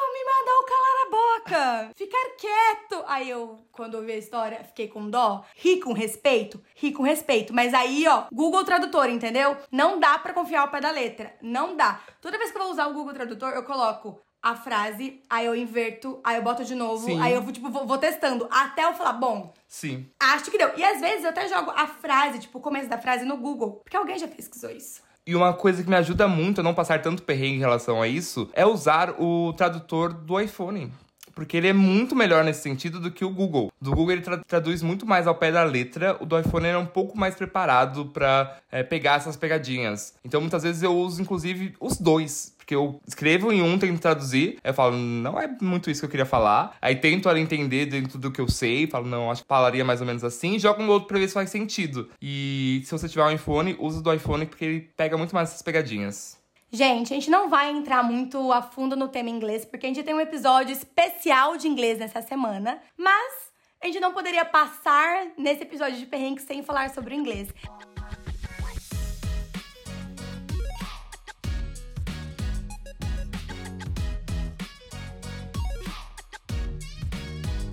a 1.09 1.41
boca, 1.41 1.91
ficar 1.97 2.29
quieto. 2.39 3.03
Aí 3.07 3.31
eu, 3.31 3.59
quando 3.73 3.95
ouvi 3.95 4.13
a 4.13 4.19
história, 4.19 4.63
fiquei 4.65 4.89
com 4.89 5.09
dó. 5.09 5.45
Ri 5.57 5.81
com 5.81 5.93
respeito, 5.93 6.63
ri 6.75 6.93
com 6.93 7.03
respeito. 7.03 7.55
Mas 7.55 7.73
aí, 7.73 8.07
ó, 8.07 8.25
Google 8.33 8.65
Tradutor, 8.65 9.09
entendeu? 9.09 9.57
Não 9.73 9.99
dá 9.99 10.19
pra 10.19 10.35
confiar 10.35 10.63
ao 10.63 10.69
pé 10.69 10.81
da 10.81 10.91
letra. 10.91 11.35
Não 11.41 11.75
dá. 11.75 12.01
Toda 12.21 12.39
vez 12.39 12.51
que 12.51 12.59
eu 12.59 12.63
vou 12.63 12.73
usar 12.73 12.87
o 12.87 12.93
Google 12.93 13.15
Tradutor, 13.15 13.51
eu 13.51 13.65
coloco 13.65 14.21
a 14.41 14.55
frase, 14.55 15.21
aí 15.29 15.47
eu 15.47 15.55
inverto, 15.55 16.21
aí 16.23 16.37
eu 16.37 16.43
boto 16.43 16.65
de 16.65 16.75
novo, 16.75 17.07
Sim. 17.07 17.21
aí 17.21 17.33
eu 17.33 17.53
tipo, 17.53 17.69
vou, 17.71 17.87
vou 17.87 17.99
testando. 17.99 18.47
Até 18.51 18.85
eu 18.85 18.95
falar, 18.95 19.15
bom, 19.15 19.53
Sim. 19.67 20.09
acho 20.21 20.51
que 20.51 20.59
deu. 20.59 20.71
E 20.77 20.85
às 20.85 21.01
vezes 21.01 21.25
eu 21.25 21.31
até 21.31 21.49
jogo 21.49 21.73
a 21.75 21.87
frase, 21.87 22.39
tipo, 22.39 22.59
o 22.59 22.61
começo 22.61 22.89
da 22.89 22.99
frase 22.99 23.25
no 23.25 23.37
Google. 23.37 23.81
Porque 23.83 23.97
alguém 23.97 24.19
já 24.19 24.29
pesquisou 24.29 24.71
isso. 24.71 25.03
E 25.29 25.37
uma 25.37 25.53
coisa 25.53 25.83
que 25.83 25.91
me 25.91 25.95
ajuda 25.97 26.27
muito 26.27 26.63
a 26.63 26.65
não 26.65 26.73
passar 26.73 27.03
tanto 27.03 27.23
perrengue 27.23 27.57
em 27.57 27.59
relação 27.59 28.01
a 28.01 28.09
isso 28.09 28.49
é 28.55 28.65
usar 28.65 29.11
o 29.21 29.53
tradutor 29.53 30.11
do 30.11 30.41
iPhone. 30.41 30.91
Porque 31.35 31.55
ele 31.55 31.69
é 31.69 31.73
muito 31.75 32.17
melhor 32.17 32.43
nesse 32.43 32.63
sentido 32.63 32.99
do 32.99 33.11
que 33.11 33.27
o 33.27 33.29
Google. 33.29 33.71
Do 33.79 33.91
Google 33.91 34.13
ele 34.13 34.23
tra- 34.23 34.39
traduz 34.39 34.81
muito 34.83 35.05
mais 35.05 35.27
ao 35.27 35.35
pé 35.35 35.53
da 35.53 35.63
letra, 35.65 36.17
o 36.19 36.25
do 36.25 36.39
iPhone 36.41 36.65
ele 36.67 36.77
é 36.77 36.79
um 36.79 36.87
pouco 36.87 37.17
mais 37.17 37.35
preparado 37.35 38.07
pra 38.07 38.57
é, 38.73 38.83
pegar 38.83 39.17
essas 39.17 39.37
pegadinhas. 39.37 40.15
Então 40.25 40.41
muitas 40.41 40.63
vezes 40.63 40.83
eu 40.83 40.97
uso 40.97 41.21
inclusive 41.21 41.75
os 41.79 41.99
dois. 41.99 42.57
Porque 42.69 42.75
eu 42.75 43.01
escrevo 43.09 43.51
em 43.51 43.63
um, 43.63 43.79
tento 43.79 43.99
traduzir, 43.99 44.59
eu 44.63 44.75
falo, 44.75 44.95
não 44.95 45.41
é 45.41 45.49
muito 45.59 45.91
isso 45.91 46.03
que 46.03 46.05
eu 46.05 46.11
queria 46.11 46.27
falar. 46.27 46.77
Aí 46.83 46.95
tento 46.95 47.27
ali 47.27 47.41
entender 47.41 47.87
dentro 47.87 48.19
do 48.19 48.31
que 48.31 48.43
eu 48.43 48.47
sei, 48.47 48.87
falo, 48.87 49.07
não, 49.07 49.31
acho 49.31 49.41
que 49.41 49.49
falaria 49.49 49.83
mais 49.83 50.03
ou 50.03 50.07
menos 50.07 50.23
assim, 50.23 50.59
jogo 50.59 50.83
no 50.83 50.93
outro 50.93 51.09
pra 51.09 51.19
ver 51.19 51.29
se 51.29 51.33
faz 51.33 51.49
sentido. 51.49 52.11
E 52.21 52.83
se 52.85 52.93
você 52.93 53.09
tiver 53.09 53.25
um 53.25 53.31
iPhone, 53.31 53.75
usa 53.79 54.03
do 54.03 54.13
iPhone 54.13 54.45
porque 54.45 54.67
ele 54.67 54.81
pega 54.95 55.17
muito 55.17 55.35
mais 55.35 55.49
essas 55.49 55.63
pegadinhas. 55.63 56.37
Gente, 56.71 57.15
a 57.15 57.17
gente 57.17 57.31
não 57.31 57.49
vai 57.49 57.71
entrar 57.71 58.03
muito 58.03 58.53
a 58.53 58.61
fundo 58.61 58.95
no 58.95 59.09
tema 59.09 59.31
inglês, 59.31 59.65
porque 59.65 59.87
a 59.87 59.89
gente 59.89 60.03
tem 60.03 60.13
um 60.13 60.21
episódio 60.21 60.71
especial 60.71 61.57
de 61.57 61.67
inglês 61.67 61.99
nessa 61.99 62.21
semana, 62.21 62.83
mas 62.99 63.49
a 63.83 63.87
gente 63.87 64.01
não 64.01 64.13
poderia 64.13 64.45
passar 64.45 65.29
nesse 65.39 65.63
episódio 65.63 65.99
de 65.99 66.05
perrengue 66.05 66.43
sem 66.43 66.63
falar 66.63 66.91
sobre 66.91 67.15
o 67.15 67.17
inglês. 67.17 67.49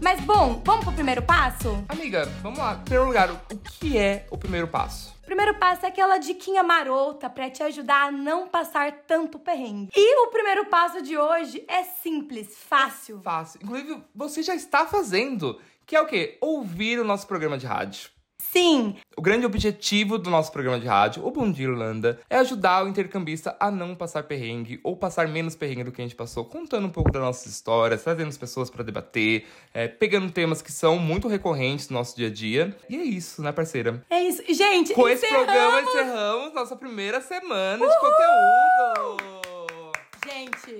Mas 0.05 0.21
bom, 0.21 0.61
vamos 0.63 0.85
pro 0.85 0.93
primeiro 0.93 1.23
passo? 1.23 1.83
Amiga, 1.89 2.27
vamos 2.43 2.59
lá. 2.59 2.75
Em 2.75 2.83
primeiro 2.83 3.07
lugar, 3.07 3.31
o 3.31 3.57
que 3.57 3.97
é 3.97 4.27
o 4.29 4.37
primeiro 4.37 4.67
passo? 4.67 5.15
O 5.23 5.25
primeiro 5.25 5.55
passo 5.55 5.83
é 5.83 5.89
aquela 5.89 6.19
diquinha 6.19 6.61
marota 6.61 7.27
pra 7.27 7.49
te 7.49 7.63
ajudar 7.63 8.09
a 8.09 8.11
não 8.11 8.47
passar 8.47 8.91
tanto 9.07 9.39
perrengue. 9.39 9.89
E 9.95 10.27
o 10.27 10.27
primeiro 10.27 10.67
passo 10.67 11.01
de 11.01 11.17
hoje 11.17 11.65
é 11.67 11.81
simples, 11.81 12.55
fácil. 12.55 13.19
Fácil. 13.23 13.59
Inclusive, 13.63 14.03
você 14.13 14.43
já 14.43 14.53
está 14.53 14.85
fazendo, 14.85 15.59
que 15.87 15.95
é 15.95 16.01
o 16.01 16.05
quê? 16.05 16.37
Ouvir 16.39 16.99
o 16.99 17.03
nosso 17.03 17.25
programa 17.25 17.57
de 17.57 17.65
rádio. 17.65 18.11
Sim, 18.55 18.95
O 19.17 19.21
grande 19.21 19.45
objetivo 19.45 20.17
do 20.17 20.29
nosso 20.29 20.49
programa 20.49 20.79
de 20.79 20.87
rádio, 20.87 21.25
o 21.25 21.29
Bom 21.31 21.51
Dia 21.51 21.67
Irlanda, 21.67 22.19
é 22.29 22.37
ajudar 22.37 22.85
o 22.85 22.87
intercambista 22.87 23.53
a 23.59 23.69
não 23.69 23.93
passar 23.93 24.23
perrengue 24.23 24.79
ou 24.81 24.95
passar 24.95 25.27
menos 25.27 25.55
perrengue 25.55 25.83
do 25.83 25.91
que 25.91 26.01
a 26.01 26.05
gente 26.05 26.15
passou, 26.15 26.45
contando 26.45 26.87
um 26.87 26.89
pouco 26.89 27.11
das 27.11 27.21
nossas 27.21 27.51
histórias, 27.51 28.03
trazendo 28.03 28.29
as 28.29 28.37
pessoas 28.37 28.69
para 28.69 28.81
debater, 28.83 29.45
é, 29.73 29.89
pegando 29.89 30.31
temas 30.31 30.61
que 30.61 30.71
são 30.71 30.97
muito 30.97 31.27
recorrentes 31.27 31.89
no 31.89 31.97
nosso 31.97 32.15
dia 32.15 32.27
a 32.27 32.31
dia. 32.31 32.73
E 32.89 32.95
é 32.95 33.03
isso, 33.03 33.41
né, 33.41 33.51
parceira? 33.51 34.01
é 34.09 34.21
isso. 34.23 34.41
Gente, 34.53 34.93
Com 34.93 35.09
esse 35.09 35.27
programa 35.27 35.81
encerramos 35.81 36.53
nossa 36.53 36.77
primeira 36.77 37.19
semana 37.19 37.85
de 37.85 37.99
conteúdo. 37.99 39.91
Gente, 40.25 40.77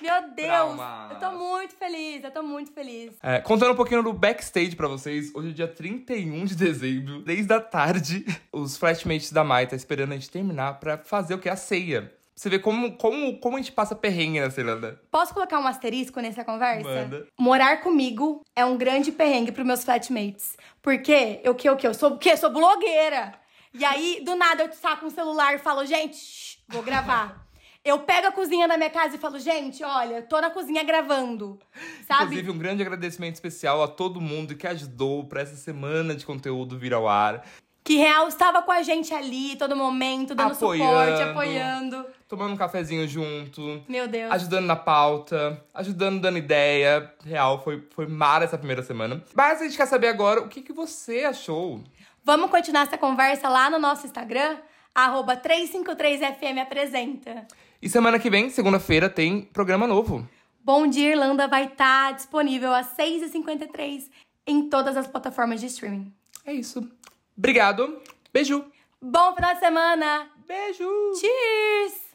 meu 0.00 0.30
Deus, 0.34 0.48
Traumas. 0.48 1.10
eu 1.12 1.18
tô 1.18 1.30
muito 1.32 1.74
feliz, 1.76 2.24
eu 2.24 2.30
tô 2.30 2.42
muito 2.42 2.72
feliz. 2.72 3.12
É, 3.22 3.40
contando 3.40 3.72
um 3.72 3.76
pouquinho 3.76 4.02
do 4.02 4.12
backstage 4.12 4.74
pra 4.76 4.88
vocês, 4.88 5.34
hoje 5.34 5.50
é 5.50 5.52
dia 5.52 5.68
31 5.68 6.44
de 6.44 6.54
dezembro, 6.54 7.22
desde 7.22 7.52
a 7.52 7.60
tarde, 7.60 8.24
os 8.52 8.76
flatmates 8.76 9.32
da 9.32 9.42
Mai 9.44 9.66
tá 9.66 9.76
esperando 9.76 10.12
a 10.12 10.14
gente 10.14 10.30
terminar 10.30 10.78
pra 10.80 10.98
fazer 10.98 11.34
o 11.34 11.38
que? 11.38 11.48
A 11.48 11.56
ceia. 11.56 12.12
você 12.34 12.48
ver 12.48 12.60
como, 12.60 12.96
como, 12.96 13.38
como 13.40 13.56
a 13.56 13.58
gente 13.60 13.72
passa 13.72 13.94
perrengue 13.94 14.40
na 14.40 14.46
Irlanda. 14.46 15.00
Posso 15.10 15.34
colocar 15.34 15.58
um 15.58 15.66
asterisco 15.66 16.20
nessa 16.20 16.44
conversa? 16.44 16.88
Manda. 16.88 17.26
Morar 17.38 17.80
comigo 17.80 18.42
é 18.54 18.64
um 18.64 18.76
grande 18.76 19.10
perrengue 19.10 19.52
pros 19.52 19.66
meus 19.66 19.84
flatmates. 19.84 20.56
Porque 20.80 21.40
eu 21.42 21.54
que, 21.54 21.68
o 21.68 21.76
que? 21.76 21.86
Eu 21.86 21.94
sou 21.94 22.12
o 22.12 22.18
quê? 22.18 22.36
Sou 22.36 22.50
blogueira. 22.50 23.34
E 23.74 23.84
aí, 23.84 24.22
do 24.24 24.34
nada, 24.34 24.64
eu 24.64 24.72
saco 24.72 25.06
um 25.06 25.10
celular 25.10 25.54
e 25.54 25.58
falo, 25.58 25.84
gente, 25.84 26.16
shh, 26.16 26.58
vou 26.68 26.82
gravar. 26.82 27.47
Eu 27.88 28.00
pego 28.00 28.26
a 28.26 28.32
cozinha 28.32 28.68
na 28.68 28.76
minha 28.76 28.90
casa 28.90 29.16
e 29.16 29.18
falo, 29.18 29.38
gente, 29.38 29.82
olha, 29.82 30.20
tô 30.20 30.38
na 30.42 30.50
cozinha 30.50 30.84
gravando. 30.84 31.58
Sabe? 32.06 32.24
Inclusive, 32.24 32.50
um 32.50 32.58
grande 32.58 32.82
agradecimento 32.82 33.36
especial 33.36 33.82
a 33.82 33.88
todo 33.88 34.20
mundo 34.20 34.54
que 34.54 34.66
ajudou 34.66 35.24
pra 35.24 35.40
essa 35.40 35.56
semana 35.56 36.14
de 36.14 36.26
conteúdo 36.26 36.78
vir 36.78 36.92
ao 36.92 37.08
ar. 37.08 37.42
Que 37.82 37.96
real 37.96 38.28
estava 38.28 38.60
com 38.60 38.70
a 38.70 38.82
gente 38.82 39.14
ali, 39.14 39.56
todo 39.56 39.74
momento, 39.74 40.34
dando 40.34 40.52
suporte, 40.54 40.82
Apoiando. 40.82 41.30
apoiando. 41.30 42.06
Tomando 42.28 42.52
um 42.52 42.56
cafezinho 42.58 43.08
junto. 43.08 43.82
Meu 43.88 44.06
Deus. 44.06 44.30
Ajudando 44.32 44.66
na 44.66 44.76
pauta, 44.76 45.64
ajudando, 45.72 46.20
dando 46.20 46.36
ideia. 46.36 47.10
Real, 47.24 47.64
foi, 47.64 47.82
foi 47.94 48.06
mara 48.06 48.44
essa 48.44 48.58
primeira 48.58 48.82
semana. 48.82 49.24
Mas 49.34 49.62
a 49.62 49.64
gente 49.64 49.78
quer 49.78 49.86
saber 49.86 50.08
agora 50.08 50.42
o 50.42 50.48
que, 50.48 50.60
que 50.60 50.74
você 50.74 51.24
achou. 51.24 51.82
Vamos 52.22 52.50
continuar 52.50 52.82
essa 52.82 52.98
conversa 52.98 53.48
lá 53.48 53.70
no 53.70 53.78
nosso 53.78 54.04
Instagram? 54.04 54.58
Arroba 54.94 55.38
353FM 55.38 56.60
apresenta. 56.60 57.46
E 57.80 57.88
semana 57.88 58.18
que 58.18 58.28
vem, 58.28 58.50
segunda-feira, 58.50 59.08
tem 59.08 59.42
programa 59.42 59.86
novo. 59.86 60.28
Bom 60.64 60.86
Dia 60.86 61.12
Irlanda 61.12 61.46
vai 61.46 61.66
estar 61.66 62.12
disponível 62.12 62.74
às 62.74 62.88
6h53 62.96 64.10
em 64.46 64.68
todas 64.68 64.96
as 64.96 65.06
plataformas 65.06 65.60
de 65.60 65.66
streaming. 65.66 66.12
É 66.44 66.52
isso. 66.52 66.90
Obrigado. 67.36 68.00
Beijo. 68.32 68.64
Bom 69.00 69.34
final 69.34 69.54
de 69.54 69.60
semana! 69.60 70.28
Beijo. 70.46 70.88
Cheers! 71.20 72.07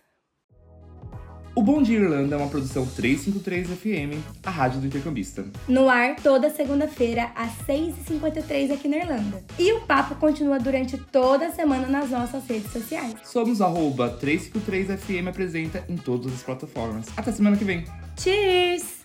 O 1.56 1.62
Bom 1.62 1.84
Dia 1.84 2.00
Irlanda 2.00 2.34
é 2.34 2.38
uma 2.38 2.50
produção 2.50 2.84
353 2.84 3.68
FM, 3.68 4.20
a 4.44 4.50
rádio 4.50 4.82
do 4.82 4.88
intercambista. 4.88 5.46
No 5.68 5.88
ar 5.88 6.16
toda 6.16 6.50
segunda-feira 6.50 7.30
às 7.36 7.52
6h53 7.68 8.72
aqui 8.72 8.88
na 8.88 8.98
Irlanda. 8.98 9.44
E 9.60 9.72
o 9.74 9.82
papo 9.82 10.16
continua 10.16 10.58
durante 10.58 10.98
toda 10.98 11.48
a 11.48 11.52
semana 11.52 11.88
nas 11.88 12.10
nossas 12.10 12.48
redes 12.48 12.72
sociais. 12.72 13.14
Somos 13.24 13.62
arroba 13.62 14.10
353 14.10 15.00
FM 15.00 15.28
apresenta 15.28 15.86
em 15.88 15.96
todas 15.96 16.34
as 16.34 16.42
plataformas. 16.42 17.06
Até 17.16 17.32
semana 17.32 17.56
que 17.56 17.64
vem. 17.64 17.86
Cheers! 18.18 19.03